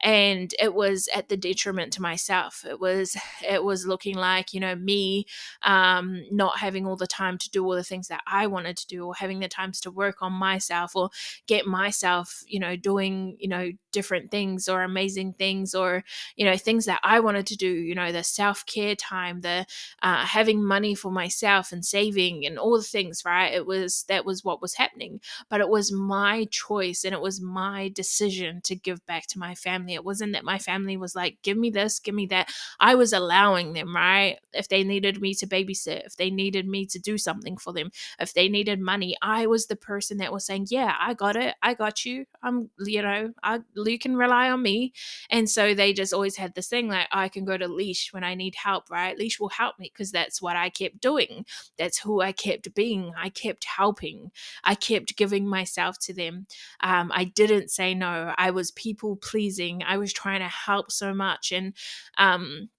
And 0.04 0.54
it 0.60 0.74
was 0.74 1.08
at 1.16 1.30
the 1.30 1.38
detriment 1.38 1.77
detriment 1.78 1.94
to 1.94 2.02
myself. 2.02 2.66
It 2.68 2.80
was 2.80 3.16
it 3.48 3.64
was 3.64 3.86
looking 3.86 4.16
like 4.16 4.54
you 4.54 4.60
know 4.60 4.76
me 4.76 5.26
um, 5.64 6.24
not 6.32 6.58
having 6.58 6.86
all 6.86 6.96
the 6.96 7.08
time 7.08 7.38
to 7.38 7.50
do 7.50 7.64
all 7.64 7.76
the 7.76 7.84
things 7.84 8.08
that 8.08 8.22
I 8.28 8.48
wanted 8.48 8.78
to 8.78 8.88
do, 8.88 9.06
or 9.06 9.16
having 9.16 9.40
the 9.40 9.48
times 9.48 9.80
to 9.82 9.92
work 9.92 10.22
on 10.22 10.34
myself, 10.34 10.96
or 10.96 11.10
get 11.48 11.66
myself 11.66 12.44
you 12.48 12.60
know 12.60 12.76
doing 12.76 13.38
you 13.40 13.48
know 13.48 13.72
different 13.92 14.32
things 14.32 14.68
or 14.68 14.84
amazing 14.84 15.34
things, 15.34 15.76
or 15.76 16.04
you 16.36 16.46
know 16.46 16.58
things 16.58 16.86
that 16.86 17.00
I 17.04 17.20
wanted 17.20 17.48
to 17.48 17.58
do. 17.58 17.70
You 17.70 17.96
know 17.96 18.12
the 18.12 18.24
self 18.24 18.66
care 18.66 18.96
time, 18.96 19.42
the 19.42 19.66
uh, 20.02 20.26
having 20.26 20.64
money 20.66 20.96
for 20.96 21.12
myself 21.12 21.72
and 21.72 21.86
saving 21.86 22.46
and 22.46 22.58
all 22.58 22.78
the 22.78 22.84
things. 22.84 23.24
Right? 23.26 23.54
It 23.54 23.66
was 23.66 24.04
that 24.08 24.26
was 24.26 24.44
what 24.44 24.62
was 24.62 24.76
happening, 24.76 25.22
but 25.50 25.62
it 25.62 25.70
was 25.70 25.92
my 25.92 26.46
choice 26.52 27.04
and 27.06 27.14
it 27.14 27.22
was 27.22 27.42
my 27.42 27.90
decision 27.94 28.62
to 28.64 28.76
give 28.76 29.06
back 29.06 29.28
to 29.28 29.40
my 29.40 29.56
family. 29.56 29.94
It 29.94 30.06
wasn't 30.06 30.34
that 30.34 30.44
my 30.44 30.58
family 30.60 30.98
was 30.98 31.16
like, 31.16 31.38
give 31.44 31.58
me 31.58 31.67
me 31.68 31.72
this, 31.82 32.00
give 32.00 32.16
me 32.16 32.26
that. 32.28 32.50
I 32.80 32.96
was 32.96 33.14
allowing 33.14 33.74
them, 33.74 33.96
right? 33.96 34.38
If 34.54 34.68
they 34.70 34.84
needed 34.84 35.22
me 35.22 35.34
to 35.36 35.48
babysit, 35.48 36.06
if 36.06 36.16
they 36.16 36.30
needed 36.30 36.68
me 36.68 36.86
to 36.88 37.00
do 37.00 37.18
something 37.18 37.58
for 37.58 37.74
them, 37.74 37.92
if 38.20 38.34
they 38.34 38.50
needed 38.50 38.80
money, 38.80 39.16
I 39.22 39.48
was 39.48 39.68
the 39.68 39.76
person 39.76 40.18
that 40.18 40.32
was 40.32 40.46
saying, 40.46 40.68
Yeah, 40.70 40.96
I 41.00 41.14
got 41.14 41.36
it. 41.36 41.56
I 41.62 41.74
got 41.74 42.06
you. 42.06 42.26
I'm, 42.44 42.70
you 42.80 43.02
know, 43.02 43.34
I, 43.44 43.60
you 43.76 44.00
can 44.00 44.16
rely 44.16 44.50
on 44.50 44.62
me. 44.62 44.94
And 45.30 45.50
so 45.50 45.74
they 45.74 45.94
just 45.94 46.14
always 46.14 46.38
had 46.38 46.56
this 46.56 46.68
thing 46.68 46.88
like, 46.88 47.08
I 47.12 47.30
can 47.30 47.46
go 47.46 47.58
to 47.58 47.68
Leash 47.68 48.14
when 48.14 48.24
I 48.24 48.36
need 48.36 48.56
help, 48.56 48.90
right? 48.90 49.18
Leash 49.18 49.40
will 49.40 49.50
help 49.50 49.80
me 49.80 49.92
because 49.94 50.12
that's 50.12 50.42
what 50.42 50.56
I 50.56 50.70
kept 50.70 51.02
doing. 51.02 51.46
That's 51.78 52.00
who 52.00 52.22
I 52.22 52.32
kept 52.32 52.74
being. 52.74 53.12
I 53.18 53.30
kept 53.30 53.66
helping. 53.66 54.32
I 54.64 54.76
kept 54.76 55.18
giving 55.18 55.48
myself 55.48 55.98
to 56.00 56.14
them. 56.14 56.48
Um, 56.82 57.12
I 57.14 57.26
didn't 57.26 57.72
say 57.72 57.94
no. 57.94 58.34
I 58.38 58.52
was 58.52 58.72
people 58.72 59.16
pleasing. 59.18 59.84
I 59.86 59.98
was 59.98 60.14
trying 60.14 60.40
to 60.42 60.48
help 60.48 60.92
so 60.92 61.14
much 61.14 61.52
and 61.58 61.74
um 62.18 62.70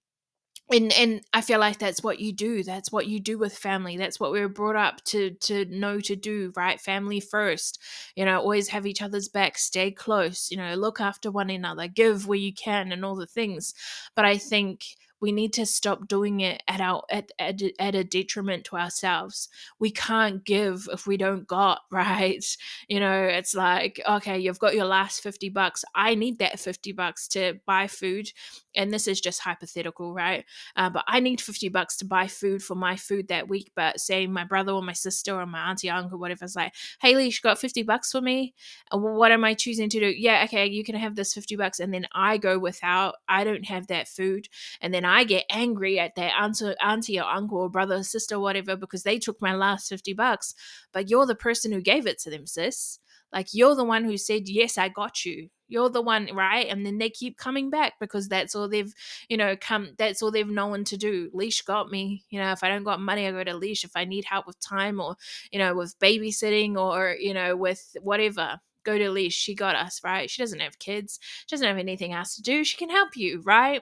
and 0.71 0.93
and 0.93 1.21
I 1.33 1.41
feel 1.41 1.59
like 1.59 1.79
that's 1.79 2.03
what 2.03 2.19
you 2.19 2.31
do. 2.31 2.63
That's 2.63 2.91
what 2.91 3.07
you 3.07 3.19
do 3.19 3.37
with 3.37 3.57
family. 3.57 3.97
That's 3.97 4.19
what 4.19 4.31
we 4.31 4.39
were 4.39 4.49
brought 4.49 4.75
up 4.75 5.03
to 5.05 5.31
to 5.31 5.65
know 5.65 5.99
to 6.01 6.15
do, 6.15 6.53
right? 6.55 6.79
Family 6.79 7.19
first. 7.19 7.81
You 8.15 8.25
know, 8.25 8.39
always 8.39 8.69
have 8.69 8.85
each 8.85 9.01
other's 9.01 9.29
back, 9.29 9.57
stay 9.57 9.91
close, 9.91 10.51
you 10.51 10.57
know, 10.57 10.75
look 10.75 11.01
after 11.01 11.31
one 11.31 11.49
another, 11.49 11.87
give 11.87 12.27
where 12.27 12.37
you 12.37 12.53
can 12.53 12.91
and 12.91 13.03
all 13.03 13.15
the 13.15 13.25
things. 13.25 13.73
But 14.15 14.25
I 14.25 14.37
think 14.37 14.83
we 15.21 15.31
need 15.31 15.53
to 15.53 15.65
stop 15.65 16.07
doing 16.07 16.39
it 16.39 16.63
at 16.67 16.79
our 16.79 17.03
at, 17.11 17.31
at, 17.39 17.61
at 17.79 17.95
a 17.95 18.03
detriment 18.03 18.63
to 18.65 18.75
ourselves 18.77 19.49
we 19.79 19.91
can't 19.91 20.43
give 20.45 20.87
if 20.91 21.05
we 21.05 21.17
don't 21.17 21.47
got 21.47 21.81
right 21.91 22.45
you 22.87 22.99
know 22.99 23.23
it's 23.23 23.53
like 23.53 24.01
okay 24.07 24.39
you've 24.39 24.59
got 24.59 24.75
your 24.75 24.85
last 24.85 25.21
50 25.21 25.49
bucks 25.49 25.83
i 25.95 26.15
need 26.15 26.39
that 26.39 26.59
50 26.59 26.91
bucks 26.93 27.27
to 27.29 27.59
buy 27.65 27.87
food 27.87 28.31
and 28.75 28.93
this 28.93 29.07
is 29.07 29.19
just 29.19 29.41
hypothetical 29.41 30.13
right 30.13 30.45
uh, 30.75 30.89
but 30.89 31.03
i 31.07 31.19
need 31.19 31.41
50 31.41 31.69
bucks 31.69 31.97
to 31.97 32.05
buy 32.05 32.27
food 32.27 32.61
for 32.61 32.75
my 32.75 32.95
food 32.95 33.27
that 33.27 33.47
week 33.47 33.71
but 33.75 33.99
say 33.99 34.27
my 34.27 34.43
brother 34.43 34.71
or 34.71 34.81
my 34.81 34.93
sister 34.93 35.33
or 35.33 35.45
my 35.45 35.69
auntie 35.69 35.89
uncle 35.89 36.19
whatever 36.19 36.45
is 36.45 36.55
like 36.55 36.73
hey 37.01 37.15
lee 37.15 37.25
you 37.25 37.31
got 37.43 37.59
50 37.59 37.83
bucks 37.83 38.11
for 38.11 38.21
me 38.21 38.53
what 38.91 39.31
am 39.31 39.43
i 39.43 39.53
choosing 39.53 39.89
to 39.89 39.99
do 39.99 40.07
yeah 40.07 40.43
okay 40.45 40.67
you 40.67 40.83
can 40.83 40.95
have 40.95 41.15
this 41.15 41.33
50 41.33 41.55
bucks 41.55 41.79
and 41.79 41.93
then 41.93 42.07
i 42.13 42.37
go 42.37 42.57
without 42.57 43.15
i 43.27 43.43
don't 43.43 43.65
have 43.65 43.87
that 43.87 44.07
food 44.07 44.47
and 44.81 44.93
then 44.93 45.05
I 45.05 45.23
get 45.23 45.45
angry 45.49 45.99
at 45.99 46.15
their 46.15 46.31
auntie, 46.37 46.73
auntie 46.81 47.19
or 47.19 47.25
uncle 47.25 47.59
or 47.59 47.69
brother 47.69 47.95
or 47.95 48.03
sister 48.03 48.35
or 48.35 48.39
whatever 48.39 48.75
because 48.75 49.03
they 49.03 49.19
took 49.19 49.41
my 49.41 49.55
last 49.55 49.89
50 49.89 50.13
bucks. 50.13 50.53
But 50.91 51.09
you're 51.09 51.25
the 51.25 51.35
person 51.35 51.71
who 51.71 51.81
gave 51.81 52.05
it 52.05 52.19
to 52.19 52.29
them, 52.29 52.45
sis. 52.45 52.99
Like 53.31 53.47
you're 53.53 53.75
the 53.75 53.83
one 53.83 54.05
who 54.05 54.17
said, 54.17 54.49
Yes, 54.49 54.77
I 54.77 54.89
got 54.89 55.25
you. 55.25 55.49
You're 55.69 55.89
the 55.89 56.01
one, 56.01 56.29
right? 56.33 56.67
And 56.67 56.85
then 56.85 56.97
they 56.97 57.09
keep 57.09 57.37
coming 57.37 57.69
back 57.69 57.93
because 57.99 58.27
that's 58.27 58.55
all 58.55 58.67
they've, 58.67 58.93
you 59.29 59.37
know, 59.37 59.55
come 59.55 59.91
that's 59.97 60.21
all 60.21 60.31
they've 60.31 60.47
known 60.49 60.83
to 60.85 60.97
do. 60.97 61.29
Leash 61.33 61.61
got 61.61 61.89
me. 61.89 62.25
You 62.29 62.39
know, 62.39 62.51
if 62.51 62.63
I 62.63 62.69
don't 62.69 62.83
got 62.83 62.99
money, 62.99 63.27
I 63.27 63.31
go 63.31 63.43
to 63.43 63.55
leash. 63.55 63.83
If 63.83 63.91
I 63.95 64.05
need 64.05 64.25
help 64.25 64.47
with 64.47 64.59
time 64.59 64.99
or, 64.99 65.15
you 65.51 65.59
know, 65.59 65.75
with 65.75 65.97
babysitting 65.99 66.75
or, 66.75 67.15
you 67.19 67.33
know, 67.33 67.55
with 67.55 67.95
whatever 68.01 68.59
go 68.83 68.97
to 68.97 69.11
leash 69.11 69.35
she 69.35 69.53
got 69.53 69.75
us 69.75 69.99
right 70.05 70.29
she 70.29 70.41
doesn't 70.41 70.61
have 70.61 70.79
kids 70.79 71.19
she 71.45 71.53
doesn't 71.53 71.67
have 71.67 71.77
anything 71.77 72.13
else 72.13 72.35
to 72.35 72.41
do 72.41 72.63
she 72.63 72.77
can 72.77 72.89
help 72.89 73.09
you 73.17 73.41
right 73.45 73.81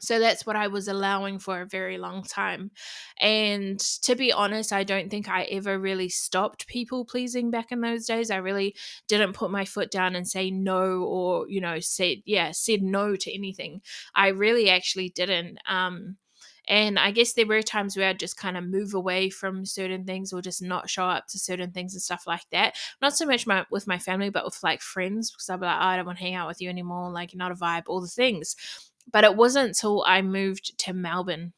so 0.00 0.18
that's 0.18 0.46
what 0.46 0.56
I 0.56 0.66
was 0.66 0.88
allowing 0.88 1.38
for 1.38 1.60
a 1.60 1.66
very 1.66 1.98
long 1.98 2.22
time. 2.22 2.70
And 3.18 3.78
to 4.02 4.14
be 4.16 4.32
honest, 4.32 4.72
I 4.72 4.84
don't 4.84 5.10
think 5.10 5.28
I 5.28 5.44
ever 5.44 5.78
really 5.78 6.08
stopped 6.08 6.66
people 6.66 7.04
pleasing 7.04 7.50
back 7.50 7.70
in 7.70 7.80
those 7.80 8.06
days. 8.06 8.30
I 8.30 8.36
really 8.36 8.74
didn't 9.08 9.34
put 9.34 9.50
my 9.50 9.64
foot 9.64 9.90
down 9.90 10.16
and 10.16 10.26
say 10.26 10.50
no 10.50 11.02
or, 11.02 11.48
you 11.48 11.60
know, 11.60 11.80
said, 11.80 12.18
yeah, 12.24 12.50
said 12.52 12.82
no 12.82 13.16
to 13.16 13.34
anything. 13.34 13.82
I 14.14 14.28
really 14.28 14.70
actually 14.70 15.10
didn't. 15.10 15.58
Um, 15.68 16.16
and 16.68 16.98
I 16.98 17.10
guess 17.10 17.32
there 17.32 17.46
were 17.46 17.62
times 17.62 17.96
where 17.96 18.08
I'd 18.08 18.20
just 18.20 18.36
kind 18.36 18.56
of 18.56 18.64
move 18.64 18.94
away 18.94 19.28
from 19.28 19.64
certain 19.64 20.04
things 20.04 20.32
or 20.32 20.40
just 20.40 20.62
not 20.62 20.88
show 20.88 21.04
up 21.04 21.26
to 21.28 21.38
certain 21.38 21.72
things 21.72 21.94
and 21.94 22.02
stuff 22.02 22.24
like 22.28 22.48
that. 22.52 22.76
Not 23.02 23.16
so 23.16 23.26
much 23.26 23.46
my, 23.46 23.66
with 23.70 23.88
my 23.88 23.98
family, 23.98 24.30
but 24.30 24.44
with 24.44 24.62
like 24.62 24.80
friends, 24.80 25.32
because 25.32 25.50
I'd 25.50 25.58
be 25.58 25.66
like, 25.66 25.76
oh, 25.80 25.84
I 25.84 25.96
don't 25.96 26.06
want 26.06 26.18
to 26.18 26.24
hang 26.24 26.34
out 26.34 26.46
with 26.46 26.60
you 26.60 26.68
anymore. 26.68 27.10
Like, 27.10 27.32
you're 27.32 27.38
not 27.38 27.50
a 27.50 27.56
vibe, 27.56 27.84
all 27.88 28.00
the 28.00 28.06
things 28.06 28.54
but 29.12 29.24
it 29.24 29.36
wasn't 29.36 29.68
until 29.68 30.04
I 30.06 30.22
moved 30.22 30.78
to 30.80 30.92
Melbourne 30.92 31.52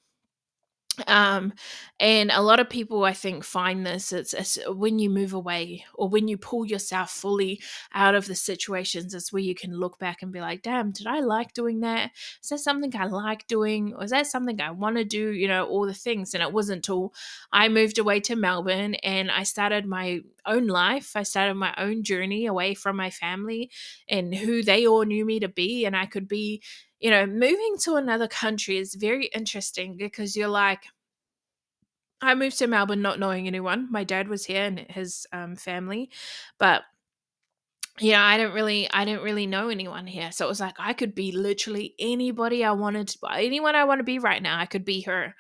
um 1.07 1.55
and 2.01 2.31
a 2.31 2.43
lot 2.43 2.61
of 2.61 2.69
people 2.69 3.05
i 3.05 3.15
think 3.15 3.45
find 3.45 3.87
this 3.87 4.13
it's, 4.13 4.35
it's, 4.35 4.59
when 4.69 4.99
you 4.99 5.09
move 5.09 5.33
away 5.33 5.85
or 5.95 6.07
when 6.07 6.29
you 6.29 6.37
pull 6.37 6.67
yourself 6.67 7.11
fully 7.11 7.59
out 7.95 8.15
of 8.15 8.27
the 8.27 8.35
situations 8.35 9.15
it's 9.15 9.33
where 9.33 9.43
you 9.43 9.55
can 9.55 9.73
look 9.73 9.99
back 9.99 10.21
and 10.21 10.33
be 10.33 10.41
like 10.41 10.61
damn 10.63 10.91
did 10.91 11.07
i 11.07 11.21
like 11.21 11.55
doing 11.55 11.81
that? 11.81 12.11
Is 12.43 12.51
that 12.51 12.61
something 12.61 12.95
i 12.95 13.07
like 13.07 13.47
doing? 13.47 13.95
Or 13.95 14.05
is 14.05 14.11
that 14.11 14.27
something 14.27 14.61
i 14.61 14.71
want 14.71 14.97
to 14.97 15.05
do? 15.05 15.31
You 15.31 15.49
know 15.49 15.65
all 15.65 15.87
the 15.87 15.95
things 15.95 16.35
and 16.35 16.43
it 16.43 16.53
wasn't 16.53 16.77
until 16.77 17.15
i 17.53 17.69
moved 17.69 17.99
away 17.99 18.21
to 18.21 18.37
melbourne 18.37 18.95
and 18.97 19.31
i 19.31 19.45
started 19.45 19.87
my 19.87 20.21
own 20.45 20.67
life 20.67 21.17
i 21.17 21.23
started 21.23 21.55
my 21.55 21.73
own 21.79 22.03
journey 22.03 22.45
away 22.45 22.75
from 22.75 22.97
my 22.97 23.09
family 23.09 23.71
and 24.09 24.35
who 24.35 24.63
they 24.63 24.87
all 24.87 25.05
knew 25.05 25.25
me 25.25 25.41
to 25.41 25.49
be 25.49 25.87
and 25.87 25.97
i 25.97 26.05
could 26.05 26.29
be 26.29 26.63
you 27.03 27.11
know, 27.11 27.27
moving 27.27 27.77
to 27.81 27.97
another 27.97 28.29
country 28.29 28.79
is 28.79 28.95
very 28.95 29.27
interesting 29.27 29.97
because 29.97 30.37
you're 30.37 30.49
like, 30.49 30.85
I 32.21 32.37
moved 32.37 32.59
to 32.59 32.69
Melbourne 32.69 33.03
not 33.03 33.19
knowing 33.19 33.49
anyone. 33.49 33.91
My 33.91 34.05
dad 34.05 34.29
was 34.29 34.45
here 34.45 34.63
and 34.65 34.79
his 34.79 35.27
um, 35.33 35.57
family, 35.57 36.11
but 36.59 36.85
yeah, 38.01 38.25
I 38.25 38.39
don't 38.39 38.55
really, 38.55 38.89
I 38.91 39.05
don't 39.05 39.23
really 39.23 39.47
know 39.47 39.69
anyone 39.69 40.07
here. 40.07 40.33
So 40.33 40.47
it 40.47 40.49
was 40.49 40.61
like 40.61 40.77
I 40.79 40.93
could 40.93 41.15
be 41.15 41.33
literally 41.33 41.95
anybody 41.99 42.65
I 42.65 42.73
wanted 42.73 43.15
anyone 43.31 43.75
I 43.75 43.85
want 43.85 43.99
to 43.99 44.05
be 44.05 44.19
right 44.19 44.43
now. 44.43 44.59
I 44.59 44.67
could 44.67 44.85
be 44.85 45.03
her. 45.03 45.35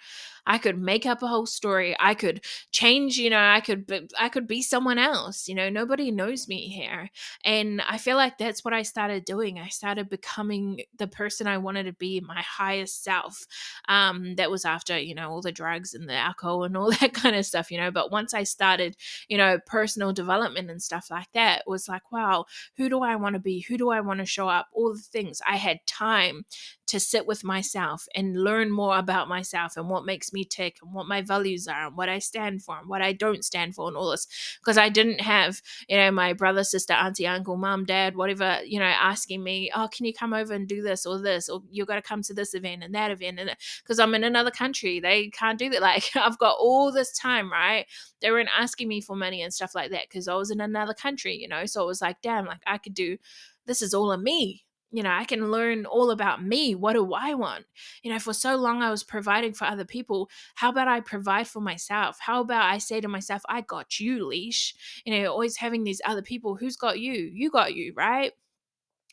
I 0.46 0.58
could 0.58 0.78
make 0.78 1.06
up 1.06 1.22
a 1.22 1.26
whole 1.28 1.46
story. 1.46 1.94
I 2.00 2.14
could 2.14 2.44
change, 2.72 3.16
you 3.18 3.30
know, 3.30 3.38
I 3.40 3.60
could 3.60 4.10
I 4.18 4.28
could 4.28 4.46
be 4.46 4.62
someone 4.62 4.98
else. 4.98 5.48
You 5.48 5.54
know, 5.54 5.68
nobody 5.70 6.10
knows 6.10 6.48
me 6.48 6.68
here. 6.68 7.10
And 7.44 7.80
I 7.88 7.98
feel 7.98 8.16
like 8.16 8.38
that's 8.38 8.64
what 8.64 8.74
I 8.74 8.82
started 8.82 9.24
doing. 9.24 9.58
I 9.58 9.68
started 9.68 10.08
becoming 10.08 10.80
the 10.98 11.06
person 11.06 11.46
I 11.46 11.58
wanted 11.58 11.84
to 11.84 11.92
be, 11.92 12.20
my 12.20 12.42
highest 12.42 13.04
self. 13.04 13.46
Um 13.88 14.34
that 14.36 14.50
was 14.50 14.64
after, 14.64 14.98
you 14.98 15.14
know, 15.14 15.30
all 15.30 15.42
the 15.42 15.52
drugs 15.52 15.94
and 15.94 16.08
the 16.08 16.14
alcohol 16.14 16.64
and 16.64 16.76
all 16.76 16.90
that 17.00 17.14
kind 17.14 17.36
of 17.36 17.46
stuff, 17.46 17.70
you 17.70 17.78
know, 17.78 17.90
but 17.90 18.10
once 18.10 18.34
I 18.34 18.42
started, 18.44 18.96
you 19.28 19.38
know, 19.38 19.58
personal 19.66 20.12
development 20.12 20.70
and 20.70 20.82
stuff 20.82 21.08
like 21.10 21.30
that, 21.34 21.62
was 21.66 21.88
like, 21.88 22.10
wow, 22.12 22.46
who 22.76 22.88
do 22.88 23.00
I 23.02 23.16
want 23.16 23.34
to 23.34 23.40
be? 23.40 23.60
Who 23.60 23.76
do 23.78 23.90
I 23.90 24.00
want 24.00 24.20
to 24.20 24.26
show 24.26 24.48
up? 24.48 24.68
All 24.72 24.92
the 24.94 25.00
things. 25.00 25.40
I 25.46 25.56
had 25.56 25.84
time 25.86 26.44
to 26.86 27.00
sit 27.00 27.26
with 27.26 27.44
myself 27.44 28.06
and 28.14 28.36
learn 28.42 28.70
more 28.70 28.98
about 28.98 29.28
myself 29.28 29.76
and 29.76 29.88
what 29.88 30.04
makes 30.04 30.31
me 30.32 30.44
tick 30.44 30.78
and 30.82 30.92
what 30.92 31.06
my 31.06 31.22
values 31.22 31.68
are 31.68 31.88
and 31.88 31.96
what 31.96 32.08
I 32.08 32.18
stand 32.18 32.62
for 32.62 32.78
and 32.78 32.88
what 32.88 33.02
I 33.02 33.12
don't 33.12 33.44
stand 33.44 33.74
for 33.74 33.88
and 33.88 33.96
all 33.96 34.10
this. 34.10 34.26
Because 34.60 34.78
I 34.78 34.88
didn't 34.88 35.20
have, 35.20 35.62
you 35.88 35.96
know, 35.96 36.10
my 36.10 36.32
brother, 36.32 36.64
sister, 36.64 36.92
auntie, 36.92 37.26
uncle, 37.26 37.56
mom, 37.56 37.84
dad, 37.84 38.16
whatever, 38.16 38.60
you 38.64 38.78
know, 38.78 38.84
asking 38.84 39.42
me, 39.42 39.70
oh, 39.74 39.88
can 39.92 40.06
you 40.06 40.12
come 40.12 40.32
over 40.32 40.52
and 40.54 40.68
do 40.68 40.82
this 40.82 41.06
or 41.06 41.18
this? 41.20 41.48
Or 41.48 41.62
you 41.70 41.84
got 41.84 41.96
to 41.96 42.02
come 42.02 42.22
to 42.22 42.34
this 42.34 42.54
event 42.54 42.82
and 42.82 42.94
that 42.94 43.10
event. 43.10 43.38
And 43.38 43.56
because 43.82 43.98
I'm 43.98 44.14
in 44.14 44.24
another 44.24 44.50
country, 44.50 45.00
they 45.00 45.28
can't 45.28 45.58
do 45.58 45.70
that. 45.70 45.82
Like 45.92 46.14
I've 46.14 46.38
got 46.38 46.56
all 46.58 46.92
this 46.92 47.12
time, 47.12 47.50
right? 47.50 47.86
They 48.20 48.30
weren't 48.30 48.48
asking 48.56 48.86
me 48.86 49.00
for 49.00 49.16
money 49.16 49.42
and 49.42 49.52
stuff 49.52 49.74
like 49.74 49.90
that 49.90 50.08
because 50.08 50.28
I 50.28 50.34
was 50.36 50.50
in 50.50 50.60
another 50.60 50.94
country, 50.94 51.36
you 51.36 51.48
know? 51.48 51.66
So 51.66 51.82
it 51.82 51.86
was 51.86 52.00
like, 52.00 52.22
damn, 52.22 52.46
like 52.46 52.62
I 52.66 52.78
could 52.78 52.94
do 52.94 53.18
this 53.66 53.82
is 53.82 53.94
all 53.94 54.12
of 54.12 54.20
me 54.20 54.64
you 54.92 55.02
know, 55.02 55.10
I 55.10 55.24
can 55.24 55.50
learn 55.50 55.86
all 55.86 56.10
about 56.10 56.44
me. 56.44 56.74
What 56.74 56.92
do 56.92 57.14
I 57.14 57.34
want? 57.34 57.64
You 58.02 58.12
know, 58.12 58.18
for 58.18 58.34
so 58.34 58.56
long 58.56 58.82
I 58.82 58.90
was 58.90 59.02
providing 59.02 59.54
for 59.54 59.64
other 59.64 59.84
people. 59.86 60.28
How 60.54 60.68
about 60.70 60.88
I 60.88 61.00
provide 61.00 61.48
for 61.48 61.60
myself? 61.60 62.18
How 62.20 62.42
about 62.42 62.70
I 62.70 62.78
say 62.78 63.00
to 63.00 63.08
myself, 63.08 63.42
I 63.48 63.62
got 63.62 63.98
you, 63.98 64.26
leash? 64.26 64.74
You 65.04 65.14
know, 65.22 65.32
always 65.32 65.56
having 65.56 65.84
these 65.84 66.02
other 66.04 66.22
people, 66.22 66.56
who's 66.56 66.76
got 66.76 67.00
you? 67.00 67.14
You 67.32 67.50
got 67.50 67.74
you, 67.74 67.92
right? 67.96 68.32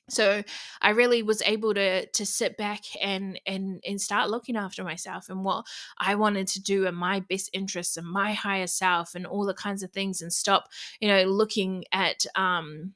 so 0.09 0.43
i 0.81 0.89
really 0.89 1.21
was 1.21 1.41
able 1.45 1.73
to 1.73 2.05
to 2.07 2.25
sit 2.25 2.57
back 2.57 2.81
and 3.01 3.39
and 3.45 3.81
and 3.87 4.01
start 4.01 4.29
looking 4.29 4.55
after 4.55 4.83
myself 4.83 5.29
and 5.29 5.43
what 5.43 5.65
i 5.99 6.15
wanted 6.15 6.47
to 6.47 6.61
do 6.61 6.87
and 6.87 6.97
my 6.97 7.19
best 7.19 7.49
interests 7.53 7.95
and 7.95 8.07
my 8.07 8.33
higher 8.33 8.67
self 8.67 9.13
and 9.15 9.25
all 9.27 9.45
the 9.45 9.53
kinds 9.53 9.83
of 9.83 9.91
things 9.91 10.21
and 10.21 10.33
stop 10.33 10.67
you 10.99 11.07
know 11.07 11.23
looking 11.23 11.83
at 11.91 12.25
um 12.35 12.93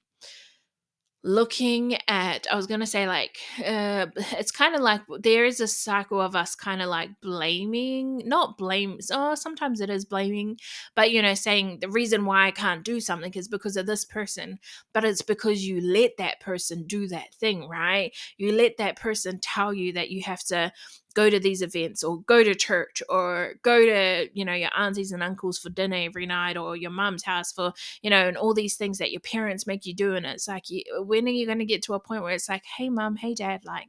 looking 1.24 1.98
at 2.08 2.46
i 2.52 2.56
was 2.56 2.68
going 2.68 2.82
to 2.82 2.86
say 2.86 3.08
like 3.08 3.38
uh, 3.66 4.06
it's 4.38 4.52
kind 4.52 4.76
of 4.76 4.82
like 4.82 5.02
there 5.20 5.46
is 5.46 5.60
a 5.62 5.68
cycle 5.68 6.20
of 6.20 6.36
us 6.36 6.54
kind 6.54 6.82
of 6.82 6.90
like 6.90 7.10
blaming 7.22 8.22
not 8.26 8.58
blame 8.58 9.00
oh 9.12 9.34
sometimes 9.34 9.80
it 9.80 9.90
is 9.90 10.04
blaming 10.04 10.58
but 10.96 11.12
you 11.12 11.22
know 11.22 11.34
saying 11.34 11.78
the 11.80 11.90
reason 11.90 12.26
why 12.26 12.48
i 12.48 12.52
can't 12.52 12.84
do 12.84 13.00
something 13.00 13.34
is 13.36 13.48
because 13.48 13.78
of 13.78 13.86
this 13.86 14.04
person 14.04 14.60
but 14.94 15.06
it's 15.06 15.22
because 15.22 15.66
you 15.66 15.80
let 15.82 16.12
that 16.18 16.40
person 16.40 16.84
do 16.84 17.08
that 17.08 17.34
thing 17.36 17.68
right? 17.68 18.12
You 18.38 18.52
let 18.52 18.78
that 18.78 18.96
person 18.96 19.40
tell 19.40 19.74
you 19.74 19.94
that 19.94 20.10
you 20.10 20.22
have 20.24 20.44
to 20.46 20.72
go 21.14 21.30
to 21.30 21.40
these 21.40 21.62
events 21.62 22.04
or 22.04 22.22
go 22.22 22.44
to 22.44 22.56
church 22.56 23.04
or 23.10 23.54
go 23.62 23.86
to 23.86 24.30
you 24.34 24.46
know 24.46 24.54
your 24.54 24.70
aunties 24.76 25.12
and 25.12 25.24
uncles 25.24 25.60
for 25.60 25.70
dinner 25.70 25.98
every 25.98 26.26
night 26.26 26.58
or 26.58 26.76
your 26.76 26.92
mum's 26.92 27.24
house 27.24 27.52
for 27.52 27.74
you 28.02 28.10
know 28.10 28.28
and 28.28 28.38
all 28.38 28.54
these 28.54 28.76
things 28.76 28.98
that 28.98 29.12
your 29.12 29.22
parents 29.22 29.68
make 29.68 29.86
you 29.86 29.94
do. 29.94 30.16
And 30.16 30.26
it's 30.26 30.48
like 30.48 30.66
when 31.00 31.28
are 31.28 31.32
you 31.32 31.46
going 31.46 31.60
to 31.60 31.66
get 31.66 31.84
to 31.84 31.94
a 31.94 32.00
point 32.00 32.24
where 32.24 32.34
it's 32.34 32.50
like 32.50 32.64
hey 32.78 32.90
mum 32.90 33.16
hey 33.16 33.34
dad 33.34 33.66
like 33.66 33.88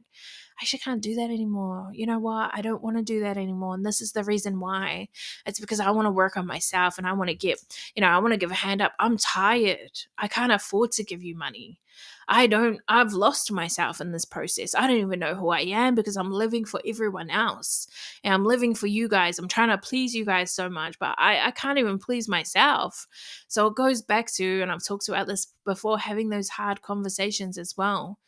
I 0.57 0.63
actually 0.63 0.79
can't 0.79 1.01
do 1.01 1.15
that 1.15 1.29
anymore. 1.29 1.89
You 1.93 2.05
know 2.05 2.19
what? 2.19 2.49
I 2.53 2.61
don't 2.61 2.81
want 2.81 2.95
to 2.95 3.03
do 3.03 3.19
that 3.21 3.37
anymore. 3.37 3.75
And 3.75 3.85
this 3.85 3.99
is 3.99 4.13
the 4.13 4.23
reason 4.23 4.61
why. 4.61 5.09
It's 5.45 5.59
because 5.59 5.81
I 5.81 5.91
want 5.91 6.05
to 6.05 6.11
work 6.11 6.37
on 6.37 6.47
myself 6.47 6.97
and 6.97 7.05
I 7.05 7.11
want 7.11 7.29
to 7.29 7.35
get, 7.35 7.59
you 7.93 8.01
know, 8.01 8.07
I 8.07 8.19
want 8.19 8.31
to 8.31 8.37
give 8.37 8.51
a 8.51 8.55
hand 8.55 8.81
up. 8.81 8.93
I'm 8.97 9.17
tired. 9.17 9.91
I 10.17 10.29
can't 10.29 10.53
afford 10.53 10.93
to 10.93 11.03
give 11.03 11.21
you 11.23 11.35
money. 11.35 11.81
I 12.27 12.47
don't, 12.47 12.79
I've 12.87 13.11
lost 13.11 13.51
myself 13.51 13.99
in 13.99 14.11
this 14.11 14.23
process. 14.23 14.73
I 14.73 14.87
don't 14.87 14.97
even 14.97 15.19
know 15.19 15.35
who 15.35 15.49
I 15.49 15.59
am 15.61 15.93
because 15.93 16.15
I'm 16.15 16.31
living 16.31 16.63
for 16.63 16.81
everyone 16.85 17.29
else. 17.29 17.87
And 18.23 18.33
I'm 18.33 18.45
living 18.45 18.73
for 18.73 18.87
you 18.87 19.09
guys. 19.09 19.37
I'm 19.37 19.49
trying 19.49 19.69
to 19.69 19.77
please 19.77 20.15
you 20.15 20.25
guys 20.25 20.51
so 20.51 20.69
much, 20.69 20.97
but 20.99 21.15
I, 21.17 21.47
I 21.47 21.51
can't 21.51 21.79
even 21.79 21.99
please 21.99 22.29
myself. 22.29 23.07
So 23.49 23.67
it 23.67 23.75
goes 23.75 24.01
back 24.01 24.31
to, 24.35 24.61
and 24.61 24.71
I've 24.71 24.83
talked 24.83 25.09
about 25.09 25.27
this 25.27 25.47
before, 25.65 25.99
having 25.99 26.29
those 26.29 26.49
hard 26.49 26.81
conversations 26.81 27.57
as 27.57 27.75
well 27.77 28.19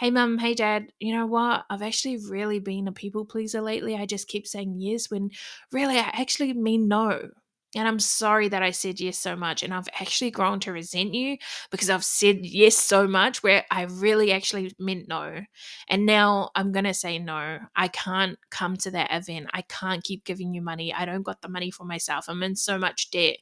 hey 0.00 0.10
mum, 0.10 0.38
hey 0.38 0.54
dad, 0.54 0.90
you 0.98 1.14
know 1.14 1.26
what? 1.26 1.66
I've 1.68 1.82
actually 1.82 2.16
really 2.16 2.58
been 2.58 2.88
a 2.88 2.92
people 2.92 3.26
pleaser 3.26 3.60
lately. 3.60 3.94
I 3.96 4.06
just 4.06 4.28
keep 4.28 4.46
saying 4.46 4.76
yes 4.78 5.10
when 5.10 5.28
really 5.72 5.98
I 5.98 6.10
actually 6.14 6.54
mean 6.54 6.88
no. 6.88 7.28
And 7.76 7.86
I'm 7.86 7.98
sorry 8.00 8.48
that 8.48 8.62
I 8.62 8.70
said 8.70 8.98
yes 8.98 9.18
so 9.18 9.36
much. 9.36 9.62
And 9.62 9.74
I've 9.74 9.90
actually 10.00 10.30
grown 10.30 10.58
to 10.60 10.72
resent 10.72 11.12
you 11.12 11.36
because 11.70 11.90
I've 11.90 12.02
said 12.02 12.38
yes 12.46 12.78
so 12.78 13.06
much 13.06 13.42
where 13.42 13.66
I 13.70 13.82
really 13.82 14.32
actually 14.32 14.74
meant 14.78 15.06
no. 15.06 15.42
And 15.86 16.06
now 16.06 16.48
I'm 16.54 16.72
going 16.72 16.86
to 16.86 16.94
say 16.94 17.18
no. 17.18 17.58
I 17.76 17.88
can't 17.88 18.38
come 18.50 18.78
to 18.78 18.90
that 18.92 19.12
event. 19.12 19.48
I 19.52 19.62
can't 19.68 20.02
keep 20.02 20.24
giving 20.24 20.54
you 20.54 20.62
money. 20.62 20.94
I 20.94 21.04
don't 21.04 21.22
got 21.22 21.42
the 21.42 21.50
money 21.50 21.70
for 21.70 21.84
myself. 21.84 22.24
I'm 22.26 22.42
in 22.42 22.56
so 22.56 22.78
much 22.78 23.10
debt. 23.10 23.36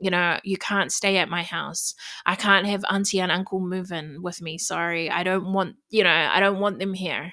You 0.00 0.10
know, 0.10 0.38
you 0.42 0.56
can't 0.56 0.92
stay 0.92 1.18
at 1.18 1.28
my 1.28 1.42
house. 1.42 1.94
I 2.26 2.34
can't 2.34 2.66
have 2.66 2.84
auntie 2.90 3.20
and 3.20 3.32
uncle 3.32 3.60
move 3.60 3.92
in 3.92 4.22
with 4.22 4.42
me. 4.42 4.58
Sorry. 4.58 5.10
I 5.10 5.22
don't 5.22 5.52
want, 5.52 5.76
you 5.90 6.04
know, 6.04 6.10
I 6.10 6.40
don't 6.40 6.58
want 6.60 6.78
them 6.78 6.94
here. 6.94 7.32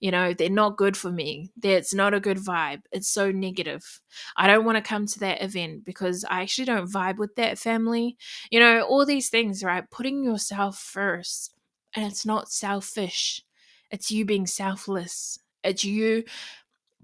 You 0.00 0.10
know, 0.12 0.32
they're 0.32 0.48
not 0.48 0.76
good 0.76 0.96
for 0.96 1.10
me. 1.10 1.50
It's 1.62 1.92
not 1.92 2.14
a 2.14 2.20
good 2.20 2.38
vibe. 2.38 2.82
It's 2.92 3.08
so 3.08 3.32
negative. 3.32 4.00
I 4.36 4.46
don't 4.46 4.64
want 4.64 4.76
to 4.76 4.82
come 4.88 5.06
to 5.06 5.18
that 5.20 5.42
event 5.42 5.84
because 5.84 6.24
I 6.30 6.42
actually 6.42 6.66
don't 6.66 6.90
vibe 6.90 7.18
with 7.18 7.34
that 7.36 7.58
family. 7.58 8.16
You 8.50 8.60
know, 8.60 8.82
all 8.82 9.04
these 9.04 9.28
things, 9.28 9.62
right? 9.62 9.88
Putting 9.90 10.22
yourself 10.24 10.78
first. 10.78 11.52
And 11.94 12.04
it's 12.04 12.26
not 12.26 12.50
selfish, 12.50 13.42
it's 13.90 14.10
you 14.10 14.24
being 14.24 14.46
selfless. 14.46 15.38
It's 15.64 15.84
you 15.84 16.24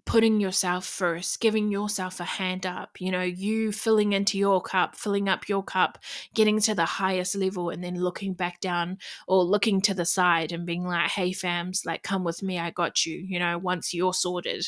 putting 0.06 0.38
yourself 0.38 0.84
first, 0.84 1.40
giving 1.40 1.70
yourself 1.70 2.20
a 2.20 2.24
hand 2.24 2.66
up, 2.66 3.00
you 3.00 3.10
know, 3.10 3.22
you 3.22 3.72
filling 3.72 4.12
into 4.12 4.38
your 4.38 4.60
cup, 4.60 4.94
filling 4.96 5.28
up 5.28 5.48
your 5.48 5.62
cup, 5.62 5.98
getting 6.34 6.60
to 6.60 6.74
the 6.74 6.84
highest 6.84 7.34
level, 7.34 7.70
and 7.70 7.82
then 7.82 7.96
looking 7.96 8.34
back 8.34 8.60
down 8.60 8.98
or 9.26 9.42
looking 9.42 9.80
to 9.80 9.94
the 9.94 10.04
side 10.04 10.52
and 10.52 10.66
being 10.66 10.84
like, 10.84 11.10
hey, 11.10 11.30
fams, 11.30 11.86
like, 11.86 12.02
come 12.02 12.22
with 12.22 12.42
me, 12.42 12.58
I 12.58 12.70
got 12.70 13.06
you, 13.06 13.16
you 13.16 13.38
know, 13.38 13.56
once 13.56 13.94
you're 13.94 14.14
sorted, 14.14 14.66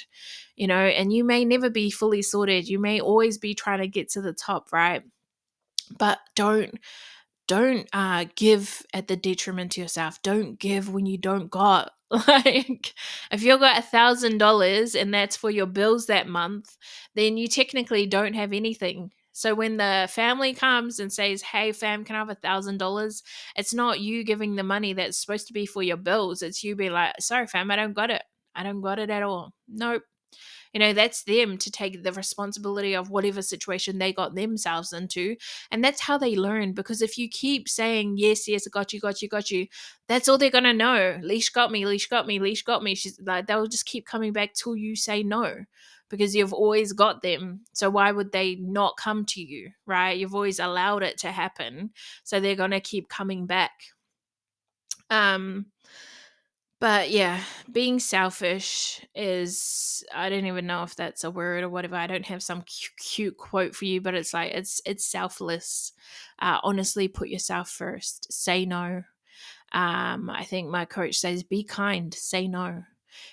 you 0.56 0.66
know, 0.66 0.74
and 0.74 1.12
you 1.12 1.22
may 1.22 1.44
never 1.44 1.68
be 1.68 1.90
fully 1.90 2.22
sorted. 2.22 2.68
You 2.68 2.78
may 2.78 3.00
always 3.00 3.36
be 3.36 3.54
trying 3.54 3.80
to 3.80 3.88
get 3.88 4.08
to 4.10 4.22
the 4.22 4.32
top, 4.32 4.72
right? 4.72 5.02
But 5.98 6.18
don't 6.34 6.78
don't 7.46 7.88
uh, 7.92 8.24
give 8.34 8.82
at 8.92 9.06
the 9.06 9.16
detriment 9.16 9.72
to 9.72 9.80
yourself. 9.80 10.20
Don't 10.22 10.58
give 10.58 10.92
when 10.92 11.06
you 11.06 11.18
don't 11.18 11.50
got. 11.50 11.92
Like, 12.28 12.94
if 13.32 13.42
you've 13.42 13.60
got 13.60 13.78
a 13.78 13.82
thousand 13.82 14.38
dollars 14.38 14.94
and 14.94 15.12
that's 15.12 15.36
for 15.36 15.50
your 15.50 15.66
bills 15.66 16.06
that 16.06 16.28
month, 16.28 16.76
then 17.14 17.36
you 17.36 17.48
technically 17.48 18.06
don't 18.06 18.34
have 18.34 18.52
anything. 18.52 19.10
So 19.32 19.54
when 19.54 19.76
the 19.76 20.08
family 20.10 20.54
comes 20.54 20.98
and 21.00 21.12
says, 21.12 21.42
"Hey, 21.42 21.72
fam, 21.72 22.04
can 22.04 22.16
I 22.16 22.20
have 22.20 22.30
a 22.30 22.34
thousand 22.36 22.78
dollars?" 22.78 23.22
It's 23.56 23.74
not 23.74 24.00
you 24.00 24.24
giving 24.24 24.54
the 24.56 24.62
money 24.62 24.92
that's 24.94 25.18
supposed 25.18 25.46
to 25.48 25.52
be 25.52 25.66
for 25.66 25.82
your 25.82 25.96
bills. 25.98 26.42
It's 26.42 26.62
you 26.64 26.76
being 26.76 26.92
like, 26.92 27.14
"Sorry, 27.20 27.46
fam, 27.46 27.70
I 27.70 27.76
don't 27.76 27.92
got 27.92 28.10
it. 28.10 28.22
I 28.54 28.62
don't 28.62 28.80
got 28.82 28.98
it 28.98 29.10
at 29.10 29.22
all. 29.22 29.52
Nope." 29.68 30.02
You 30.76 30.80
know, 30.80 30.92
that's 30.92 31.22
them 31.22 31.56
to 31.56 31.70
take 31.70 32.02
the 32.02 32.12
responsibility 32.12 32.94
of 32.94 33.08
whatever 33.08 33.40
situation 33.40 33.96
they 33.96 34.12
got 34.12 34.34
themselves 34.34 34.92
into. 34.92 35.36
And 35.70 35.82
that's 35.82 36.02
how 36.02 36.18
they 36.18 36.36
learn. 36.36 36.74
Because 36.74 37.00
if 37.00 37.16
you 37.16 37.30
keep 37.30 37.66
saying, 37.66 38.18
yes, 38.18 38.46
yes, 38.46 38.66
I 38.66 38.68
got 38.68 38.92
you, 38.92 39.00
got 39.00 39.22
you, 39.22 39.28
got 39.30 39.50
you, 39.50 39.68
that's 40.06 40.28
all 40.28 40.36
they're 40.36 40.50
going 40.50 40.64
to 40.64 40.74
know. 40.74 41.18
Leash 41.22 41.48
got 41.48 41.72
me, 41.72 41.86
leash 41.86 42.08
got 42.08 42.26
me, 42.26 42.40
leash 42.40 42.62
got 42.62 42.82
me. 42.82 42.94
She's 42.94 43.18
like, 43.22 43.46
they'll 43.46 43.66
just 43.66 43.86
keep 43.86 44.04
coming 44.04 44.34
back 44.34 44.52
till 44.52 44.76
you 44.76 44.96
say 44.96 45.22
no 45.22 45.64
because 46.10 46.36
you've 46.36 46.52
always 46.52 46.92
got 46.92 47.22
them. 47.22 47.60
So 47.72 47.88
why 47.88 48.12
would 48.12 48.32
they 48.32 48.56
not 48.56 48.98
come 48.98 49.24
to 49.28 49.40
you, 49.40 49.70
right? 49.86 50.18
You've 50.18 50.34
always 50.34 50.58
allowed 50.58 51.02
it 51.02 51.16
to 51.20 51.32
happen. 51.32 51.88
So 52.22 52.38
they're 52.38 52.54
going 52.54 52.72
to 52.72 52.80
keep 52.80 53.08
coming 53.08 53.46
back. 53.46 53.72
Um 55.08 55.68
but 56.78 57.10
yeah, 57.10 57.42
being 57.72 57.98
selfish 57.98 59.04
is 59.14 60.04
I 60.14 60.28
don't 60.28 60.46
even 60.46 60.66
know 60.66 60.82
if 60.82 60.94
that's 60.94 61.24
a 61.24 61.30
word 61.30 61.64
or 61.64 61.70
whatever. 61.70 61.96
I 61.96 62.06
don't 62.06 62.26
have 62.26 62.42
some 62.42 62.64
cute, 62.98 63.36
quote 63.38 63.74
for 63.74 63.86
you, 63.86 64.00
but 64.00 64.14
it's 64.14 64.34
like 64.34 64.52
it's 64.52 64.80
it's 64.84 65.06
selfless. 65.06 65.92
Uh, 66.38 66.58
honestly, 66.62 67.08
put 67.08 67.28
yourself 67.28 67.70
first. 67.70 68.30
Say 68.32 68.66
no. 68.66 69.02
Um, 69.72 70.30
I 70.30 70.44
think 70.44 70.70
my 70.70 70.84
coach 70.84 71.16
says, 71.16 71.42
"Be 71.42 71.64
kind. 71.64 72.12
Say 72.14 72.48
no." 72.48 72.82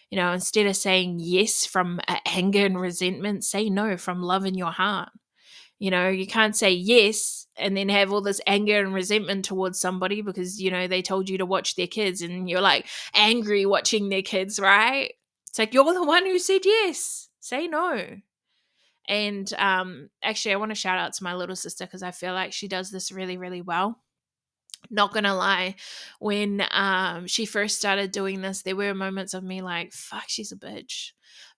You 0.09 0.17
know, 0.17 0.31
instead 0.31 0.67
of 0.67 0.75
saying 0.77 1.17
yes 1.19 1.65
from 1.65 1.99
anger 2.25 2.65
and 2.65 2.79
resentment, 2.79 3.43
say 3.43 3.69
no 3.69 3.97
from 3.97 4.21
love 4.21 4.45
in 4.45 4.55
your 4.55 4.71
heart. 4.71 5.09
You 5.83 5.91
know, 5.91 6.07
you 6.07 6.25
can't 6.25 6.55
say 6.55 6.71
yes 6.71 7.45
and 7.57 7.75
then 7.75 7.89
have 7.89 8.13
all 8.13 8.21
this 8.21 8.39
anger 8.47 8.79
and 8.79 8.93
resentment 8.93 9.43
towards 9.43 9.81
somebody 9.81 10.21
because, 10.21 10.61
you 10.61 10.71
know, 10.71 10.87
they 10.87 11.01
told 11.01 11.27
you 11.27 11.37
to 11.39 11.45
watch 11.45 11.75
their 11.75 11.87
kids 11.87 12.21
and 12.21 12.49
you're 12.49 12.61
like 12.61 12.87
angry 13.13 13.65
watching 13.65 14.07
their 14.07 14.21
kids, 14.21 14.59
right? 14.61 15.11
It's 15.49 15.59
like 15.59 15.73
you're 15.73 15.93
the 15.93 16.05
one 16.05 16.25
who 16.25 16.39
said 16.39 16.61
yes. 16.63 17.27
Say 17.41 17.67
no. 17.67 18.01
And 19.09 19.53
um 19.57 20.09
actually 20.23 20.53
I 20.53 20.57
want 20.57 20.71
to 20.71 20.75
shout 20.75 20.99
out 20.99 21.13
to 21.15 21.23
my 21.25 21.35
little 21.35 21.57
sister 21.57 21.85
because 21.85 22.03
I 22.03 22.11
feel 22.11 22.33
like 22.33 22.53
she 22.53 22.69
does 22.69 22.89
this 22.89 23.11
really, 23.11 23.37
really 23.37 23.61
well 23.61 24.02
not 24.89 25.13
gonna 25.13 25.35
lie 25.35 25.75
when 26.19 26.63
um 26.71 27.27
she 27.27 27.45
first 27.45 27.77
started 27.77 28.11
doing 28.11 28.41
this 28.41 28.61
there 28.61 28.75
were 28.75 28.93
moments 28.93 29.33
of 29.33 29.43
me 29.43 29.61
like 29.61 29.91
fuck 29.93 30.25
she's 30.27 30.51
a 30.51 30.55
bitch 30.55 31.11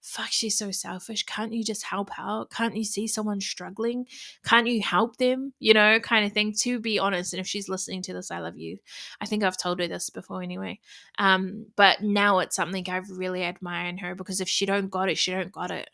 fuck, 0.06 0.28
she's 0.30 0.56
so 0.56 0.70
selfish. 0.70 1.24
Can't 1.24 1.52
you 1.52 1.64
just 1.64 1.84
help 1.84 2.12
out? 2.20 2.52
Can't 2.52 2.76
you 2.76 2.84
see 2.84 3.08
someone 3.08 3.42
struggling? 3.42 4.06
Can't 4.46 4.68
you 4.68 4.82
help 4.82 5.18
them? 5.18 5.54
You 5.60 5.74
know, 5.74 6.00
kind 6.00 6.26
of 6.26 6.32
thing, 6.32 6.54
to 6.60 6.80
be 6.80 7.00
honest. 7.00 7.34
And 7.34 7.40
if 7.40 7.48
she's 7.48 7.68
listening 7.68 8.04
to 8.04 8.14
this, 8.14 8.30
I 8.30 8.40
love 8.40 8.56
you. 8.56 8.78
I 9.20 9.26
think 9.26 9.44
I've 9.44 9.58
told 9.58 9.80
her 9.80 9.88
this 9.88 10.12
before 10.12 10.44
anyway. 10.44 10.80
Um, 11.18 11.66
but 11.76 12.04
now 12.04 12.40
it's 12.40 12.56
something 12.56 12.88
I 12.88 13.02
really 13.10 13.44
admire 13.44 13.88
in 13.88 13.98
her 13.98 14.14
because 14.14 14.42
if 14.42 14.48
she 14.48 14.68
don't 14.68 14.92
got 14.92 15.10
it, 15.10 15.18
she 15.18 15.32
don't 15.32 15.52
got 15.52 15.72
it 15.72 15.90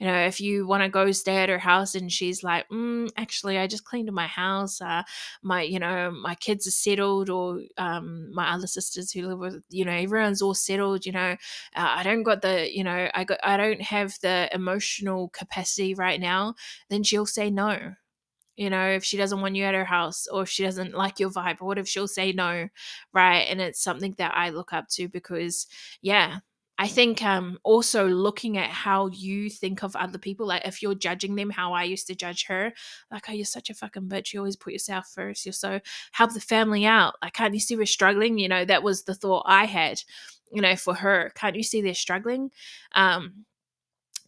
you 0.00 0.06
know, 0.06 0.26
if 0.26 0.40
you 0.40 0.66
want 0.66 0.82
to 0.82 0.88
go 0.88 1.12
stay 1.12 1.36
at 1.36 1.48
her 1.48 1.58
house 1.58 1.94
and 1.94 2.10
she's 2.10 2.42
like, 2.42 2.68
mm, 2.68 3.08
actually, 3.16 3.58
I 3.58 3.66
just 3.68 3.84
cleaned 3.84 4.10
my 4.12 4.26
house. 4.26 4.80
Uh, 4.80 5.02
my, 5.42 5.62
you 5.62 5.78
know, 5.78 6.10
my 6.10 6.34
kids 6.34 6.66
are 6.66 6.72
settled, 6.72 7.30
or 7.30 7.60
um, 7.78 8.32
my 8.34 8.50
other 8.52 8.66
sisters 8.66 9.12
who 9.12 9.26
live 9.28 9.38
with, 9.38 9.62
you 9.70 9.84
know, 9.84 9.92
everyone's 9.92 10.42
all 10.42 10.54
settled. 10.54 11.06
You 11.06 11.12
know, 11.12 11.30
uh, 11.30 11.36
I 11.76 12.02
don't 12.02 12.24
got 12.24 12.42
the, 12.42 12.68
you 12.74 12.82
know, 12.84 13.08
I 13.14 13.24
got, 13.24 13.38
I 13.44 13.56
don't 13.56 13.82
have 13.82 14.18
the 14.20 14.48
emotional 14.52 15.28
capacity 15.28 15.94
right 15.94 16.20
now. 16.20 16.54
Then 16.90 17.02
she'll 17.04 17.26
say 17.26 17.50
no. 17.50 17.94
You 18.56 18.70
know, 18.70 18.88
if 18.90 19.02
she 19.04 19.16
doesn't 19.16 19.40
want 19.40 19.56
you 19.56 19.64
at 19.64 19.74
her 19.74 19.84
house 19.84 20.28
or 20.28 20.42
if 20.42 20.48
she 20.48 20.62
doesn't 20.62 20.94
like 20.94 21.18
your 21.20 21.30
vibe, 21.30 21.60
or 21.60 21.66
what 21.66 21.78
if 21.78 21.88
she'll 21.88 22.06
say 22.08 22.32
no, 22.32 22.68
right? 23.12 23.40
And 23.50 23.60
it's 23.60 23.82
something 23.82 24.14
that 24.18 24.32
I 24.36 24.50
look 24.50 24.72
up 24.72 24.88
to 24.90 25.08
because, 25.08 25.66
yeah, 26.02 26.38
I 26.76 26.88
think 26.88 27.22
um, 27.22 27.58
also 27.62 28.08
looking 28.08 28.58
at 28.58 28.68
how 28.68 29.06
you 29.06 29.48
think 29.48 29.84
of 29.84 29.94
other 29.94 30.18
people, 30.18 30.46
like 30.46 30.66
if 30.66 30.82
you're 30.82 30.96
judging 30.96 31.36
them, 31.36 31.50
how 31.50 31.72
I 31.72 31.84
used 31.84 32.08
to 32.08 32.16
judge 32.16 32.46
her, 32.46 32.72
like, 33.12 33.24
oh, 33.28 33.32
you're 33.32 33.44
such 33.44 33.70
a 33.70 33.74
fucking 33.74 34.08
bitch. 34.08 34.32
You 34.32 34.40
always 34.40 34.56
put 34.56 34.72
yourself 34.72 35.08
first. 35.14 35.46
You're 35.46 35.52
so 35.52 35.80
help 36.10 36.34
the 36.34 36.40
family 36.40 36.84
out. 36.84 37.14
Like, 37.22 37.34
can't 37.34 37.54
you 37.54 37.60
see 37.60 37.76
we're 37.76 37.86
struggling? 37.86 38.38
You 38.38 38.48
know, 38.48 38.64
that 38.64 38.82
was 38.82 39.04
the 39.04 39.14
thought 39.14 39.44
I 39.46 39.66
had, 39.66 40.02
you 40.52 40.60
know, 40.60 40.74
for 40.74 40.94
her. 40.94 41.30
Can't 41.36 41.54
you 41.54 41.62
see 41.62 41.80
they're 41.80 41.94
struggling? 41.94 42.50
Um, 42.92 43.44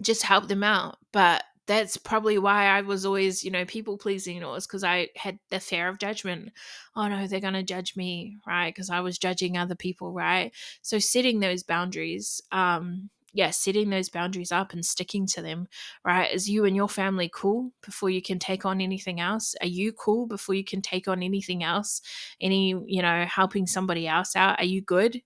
just 0.01 0.23
help 0.23 0.47
them 0.47 0.63
out. 0.63 0.99
But 1.13 1.43
that's 1.67 1.97
probably 1.97 2.39
why 2.39 2.67
I 2.67 2.81
was 2.83 3.05
always, 3.05 3.43
you 3.45 3.51
know, 3.51 3.65
people 3.65 3.99
pleasing. 3.99 4.37
It 4.37 4.47
was 4.47 4.67
because 4.67 4.85
I 4.85 5.09
had 5.17 5.39
the 5.51 5.61
fear 5.61 5.89
of 5.89 5.99
judgment. 5.99 6.53
Oh 6.95 7.09
no, 7.09 7.27
they're 7.27 7.41
going 7.41 7.55
to 7.55 7.63
judge 7.63 7.97
me, 7.97 8.39
right? 8.47 8.73
Because 8.75 8.91
I 8.91 9.01
was 9.01 9.19
judging 9.19 9.57
other 9.57 9.75
people, 9.75 10.13
right? 10.13 10.53
So 10.83 10.99
setting 10.99 11.41
those 11.41 11.63
boundaries, 11.63 12.41
um, 12.53 13.11
yeah, 13.33 13.51
setting 13.51 13.91
those 13.91 14.09
boundaries 14.09 14.53
up 14.53 14.73
and 14.73 14.85
sticking 14.85 15.27
to 15.29 15.43
them, 15.43 15.67
right? 16.05 16.33
Is 16.33 16.49
you 16.49 16.65
and 16.65 16.75
your 16.77 16.89
family 16.89 17.31
cool 17.35 17.73
before 17.85 18.11
you 18.11 18.23
can 18.23 18.39
take 18.39 18.65
on 18.65 18.81
anything 18.81 19.21
else? 19.21 19.55
Are 19.61 19.67
you 19.67 19.93
cool 19.93 20.27
before 20.27 20.55
you 20.55 20.65
can 20.65 20.81
take 20.81 21.09
on 21.09 21.23
anything 21.23 21.63
else? 21.65 22.01
Any, 22.41 22.71
you 22.87 23.03
know, 23.03 23.27
helping 23.29 23.67
somebody 23.67 24.07
else 24.09 24.37
out? 24.37 24.59
Are 24.61 24.65
you 24.65 24.81
good? 24.83 25.21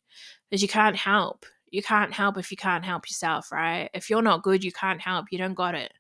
Because 0.49 0.63
you 0.63 0.69
can't 0.69 0.97
help. 0.97 1.47
You 1.71 1.83
can't 1.83 2.13
help 2.13 2.37
if 2.37 2.51
you 2.51 2.57
can't 2.57 2.85
help 2.85 3.09
yourself, 3.09 3.53
right? 3.53 3.91
If 3.95 4.11
you're 4.11 4.23
not 4.23 4.43
good, 4.43 4.65
you 4.65 4.73
can't 4.73 5.01
help. 5.01 5.27
You 5.31 5.39
don't 5.39 5.55
got 5.55 5.75
it 5.77 5.93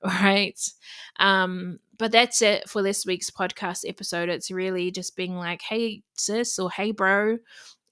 right? 0.04 0.58
Um, 1.18 1.78
but 1.98 2.12
that's 2.12 2.42
it 2.42 2.68
for 2.68 2.82
this 2.82 3.06
week's 3.06 3.30
podcast 3.30 3.88
episode. 3.88 4.28
It's 4.28 4.50
really 4.50 4.90
just 4.90 5.16
being 5.16 5.36
like, 5.36 5.62
hey, 5.62 6.02
sis, 6.16 6.58
or 6.58 6.70
hey, 6.70 6.92
bro, 6.92 7.38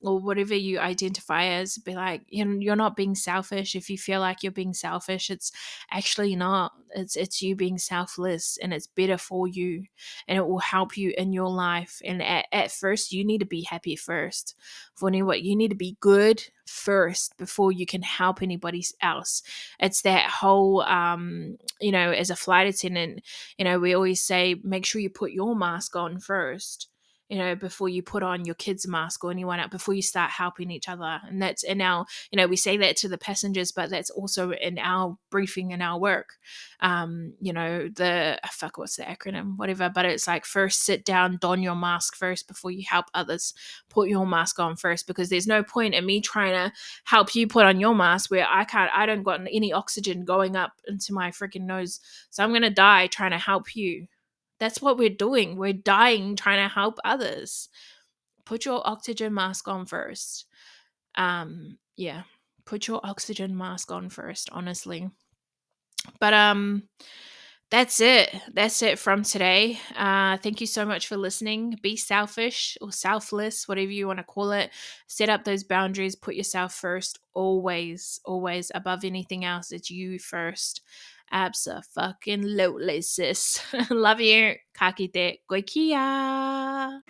or 0.04 0.20
whatever 0.20 0.54
you 0.54 0.78
identify 0.78 1.44
as 1.44 1.78
be 1.78 1.94
like 1.94 2.22
you're 2.28 2.76
not 2.76 2.96
being 2.96 3.14
selfish. 3.14 3.74
If 3.74 3.88
you 3.88 3.98
feel 3.98 4.20
like 4.20 4.42
you're 4.42 4.52
being 4.52 4.74
selfish 4.74 5.30
it's 5.30 5.50
actually 5.90 6.36
not. 6.36 6.72
It's 6.94 7.16
it's 7.16 7.42
you 7.42 7.56
being 7.56 7.78
selfless 7.78 8.58
and 8.62 8.72
it's 8.72 8.86
better 8.86 9.18
for 9.18 9.48
you 9.48 9.84
and 10.28 10.38
it 10.38 10.46
will 10.46 10.58
help 10.58 10.96
you 10.96 11.12
in 11.16 11.32
your 11.32 11.50
life. 11.50 12.00
And 12.04 12.22
at, 12.22 12.46
at 12.52 12.70
first 12.70 13.12
you 13.12 13.24
need 13.24 13.38
to 13.38 13.46
be 13.46 13.62
happy 13.62 13.96
first. 13.96 14.54
For 14.94 15.10
what 15.10 15.42
you 15.42 15.56
need 15.56 15.68
to 15.68 15.76
be 15.76 15.96
good 16.00 16.42
first 16.66 17.36
before 17.36 17.72
you 17.72 17.86
can 17.86 18.02
help 18.02 18.42
anybody 18.42 18.84
else. 19.00 19.42
It's 19.80 20.02
that 20.02 20.30
whole 20.30 20.82
um 20.82 21.56
you 21.80 21.92
know 21.92 22.10
as 22.10 22.30
a 22.30 22.36
flight 22.36 22.66
attendant 22.66 23.22
you 23.58 23.64
know 23.64 23.78
we 23.78 23.94
always 23.94 24.24
say 24.24 24.56
make 24.62 24.86
sure 24.86 25.00
you 25.00 25.10
put 25.10 25.32
your 25.32 25.56
mask 25.56 25.96
on 25.96 26.18
first 26.18 26.88
you 27.28 27.38
know, 27.38 27.54
before 27.54 27.88
you 27.88 28.02
put 28.02 28.22
on 28.22 28.44
your 28.44 28.54
kid's 28.54 28.86
mask 28.86 29.24
or 29.24 29.30
anyone 29.30 29.60
before 29.70 29.94
you 29.94 30.02
start 30.02 30.30
helping 30.30 30.70
each 30.70 30.88
other. 30.88 31.20
And 31.26 31.40
that's 31.40 31.62
in 31.62 31.80
our, 31.80 32.04
you 32.30 32.36
know, 32.36 32.46
we 32.46 32.56
say 32.56 32.76
that 32.76 32.96
to 32.98 33.08
the 33.08 33.18
passengers, 33.18 33.72
but 33.72 33.90
that's 33.90 34.10
also 34.10 34.50
in 34.50 34.78
our 34.78 35.16
briefing 35.30 35.72
and 35.72 35.82
our 35.82 35.98
work. 35.98 36.34
Um, 36.80 37.34
you 37.40 37.52
know, 37.52 37.88
the, 37.88 38.38
fuck, 38.50 38.76
what's 38.76 38.96
the 38.96 39.04
acronym? 39.04 39.56
Whatever. 39.56 39.90
But 39.92 40.04
it's 40.04 40.26
like 40.26 40.44
first 40.44 40.82
sit 40.82 41.04
down, 41.04 41.38
don 41.40 41.62
your 41.62 41.74
mask 41.74 42.14
first 42.14 42.46
before 42.46 42.70
you 42.70 42.84
help 42.86 43.06
others. 43.14 43.54
Put 43.88 44.08
your 44.08 44.26
mask 44.26 44.58
on 44.58 44.76
first 44.76 45.06
because 45.06 45.30
there's 45.30 45.46
no 45.46 45.62
point 45.62 45.94
in 45.94 46.04
me 46.04 46.20
trying 46.20 46.52
to 46.52 46.72
help 47.04 47.34
you 47.34 47.46
put 47.46 47.64
on 47.64 47.80
your 47.80 47.94
mask 47.94 48.30
where 48.30 48.46
I 48.48 48.64
can't, 48.64 48.90
I 48.94 49.06
don't 49.06 49.22
got 49.22 49.40
any 49.50 49.72
oxygen 49.72 50.24
going 50.24 50.56
up 50.56 50.72
into 50.86 51.14
my 51.14 51.30
freaking 51.30 51.62
nose. 51.62 52.00
So 52.30 52.44
I'm 52.44 52.54
to 52.64 52.70
die 52.70 53.06
trying 53.06 53.32
to 53.32 53.38
help 53.38 53.74
you 53.74 54.06
that's 54.58 54.80
what 54.80 54.98
we're 54.98 55.10
doing. 55.10 55.56
We're 55.56 55.72
dying 55.72 56.36
trying 56.36 56.66
to 56.66 56.72
help 56.72 56.98
others. 57.04 57.68
Put 58.44 58.64
your 58.64 58.86
oxygen 58.86 59.34
mask 59.34 59.68
on 59.68 59.86
first. 59.86 60.46
Um, 61.16 61.78
yeah, 61.96 62.22
put 62.64 62.86
your 62.86 63.00
oxygen 63.04 63.56
mask 63.56 63.90
on 63.90 64.08
first, 64.08 64.48
honestly. 64.52 65.10
But 66.20 66.34
um 66.34 66.84
that's 67.70 68.00
it. 68.00 68.32
That's 68.52 68.82
it 68.82 69.00
from 69.00 69.24
today. 69.24 69.80
Uh, 69.96 70.36
thank 70.36 70.60
you 70.60 70.66
so 70.66 70.84
much 70.84 71.08
for 71.08 71.16
listening. 71.16 71.76
Be 71.82 71.96
selfish 71.96 72.78
or 72.80 72.92
selfless, 72.92 73.66
whatever 73.66 73.90
you 73.90 74.06
want 74.06 74.18
to 74.20 74.24
call 74.24 74.52
it. 74.52 74.70
Set 75.08 75.28
up 75.28 75.42
those 75.42 75.64
boundaries. 75.64 76.14
Put 76.14 76.36
yourself 76.36 76.72
first. 76.72 77.18
Always, 77.32 78.20
always 78.24 78.70
above 78.74 79.04
anything 79.04 79.44
else. 79.44 79.72
It's 79.72 79.90
you 79.90 80.20
first. 80.20 80.82
Abso-fucking-lutely, 81.34 83.02
sis. 83.02 83.60
Love 83.90 84.20
you. 84.20 84.54
Kakite 84.78 85.40
goikia. 85.50 87.02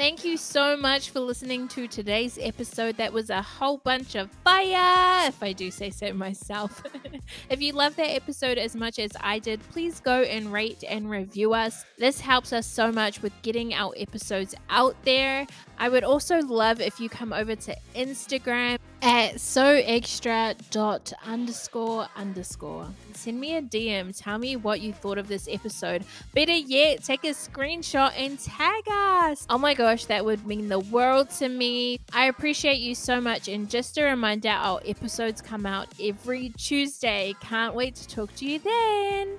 Thank 0.00 0.24
you 0.24 0.38
so 0.38 0.78
much 0.78 1.10
for 1.10 1.20
listening 1.20 1.68
to 1.68 1.86
today's 1.86 2.38
episode. 2.40 2.96
That 2.96 3.12
was 3.12 3.28
a 3.28 3.42
whole 3.42 3.76
bunch 3.84 4.14
of 4.14 4.30
fire, 4.42 5.28
if 5.28 5.42
I 5.42 5.52
do 5.52 5.70
say 5.70 5.90
so 5.90 6.14
myself. 6.14 6.82
if 7.50 7.60
you 7.60 7.74
love 7.74 7.96
that 7.96 8.08
episode 8.08 8.56
as 8.56 8.74
much 8.74 8.98
as 8.98 9.10
I 9.20 9.40
did, 9.40 9.60
please 9.72 10.00
go 10.00 10.22
and 10.22 10.50
rate 10.50 10.84
and 10.88 11.10
review 11.10 11.52
us. 11.52 11.84
This 11.98 12.18
helps 12.18 12.54
us 12.54 12.66
so 12.66 12.90
much 12.90 13.20
with 13.20 13.34
getting 13.42 13.74
our 13.74 13.92
episodes 13.98 14.54
out 14.70 14.96
there. 15.04 15.46
I 15.78 15.90
would 15.90 16.04
also 16.04 16.38
love 16.38 16.80
if 16.80 16.98
you 16.98 17.10
come 17.10 17.34
over 17.34 17.54
to 17.54 17.76
Instagram 17.94 18.78
at 19.02 19.40
so 19.40 19.64
extra 19.64 20.54
dot 20.70 21.12
underscore 21.24 22.08
underscore. 22.16 22.86
Send 23.14 23.40
me 23.40 23.56
a 23.56 23.62
DM. 23.62 24.16
Tell 24.16 24.38
me 24.38 24.56
what 24.56 24.80
you 24.80 24.92
thought 24.92 25.18
of 25.18 25.28
this 25.28 25.48
episode. 25.50 26.04
Better 26.34 26.52
yet, 26.52 27.04
take 27.04 27.24
a 27.24 27.28
screenshot 27.28 28.12
and 28.16 28.38
tag 28.38 28.84
us. 28.90 29.46
Oh 29.50 29.58
my 29.58 29.74
gosh, 29.74 30.06
that 30.06 30.24
would 30.24 30.46
mean 30.46 30.68
the 30.68 30.80
world 30.80 31.30
to 31.30 31.48
me. 31.48 32.00
I 32.12 32.26
appreciate 32.26 32.78
you 32.78 32.94
so 32.94 33.20
much. 33.20 33.48
And 33.48 33.68
just 33.68 33.98
a 33.98 34.04
reminder, 34.04 34.48
our 34.48 34.80
episodes 34.86 35.40
come 35.40 35.66
out 35.66 35.88
every 36.02 36.50
Tuesday. 36.56 37.34
Can't 37.40 37.74
wait 37.74 37.94
to 37.96 38.08
talk 38.08 38.34
to 38.36 38.46
you 38.46 38.58
then. 38.58 39.38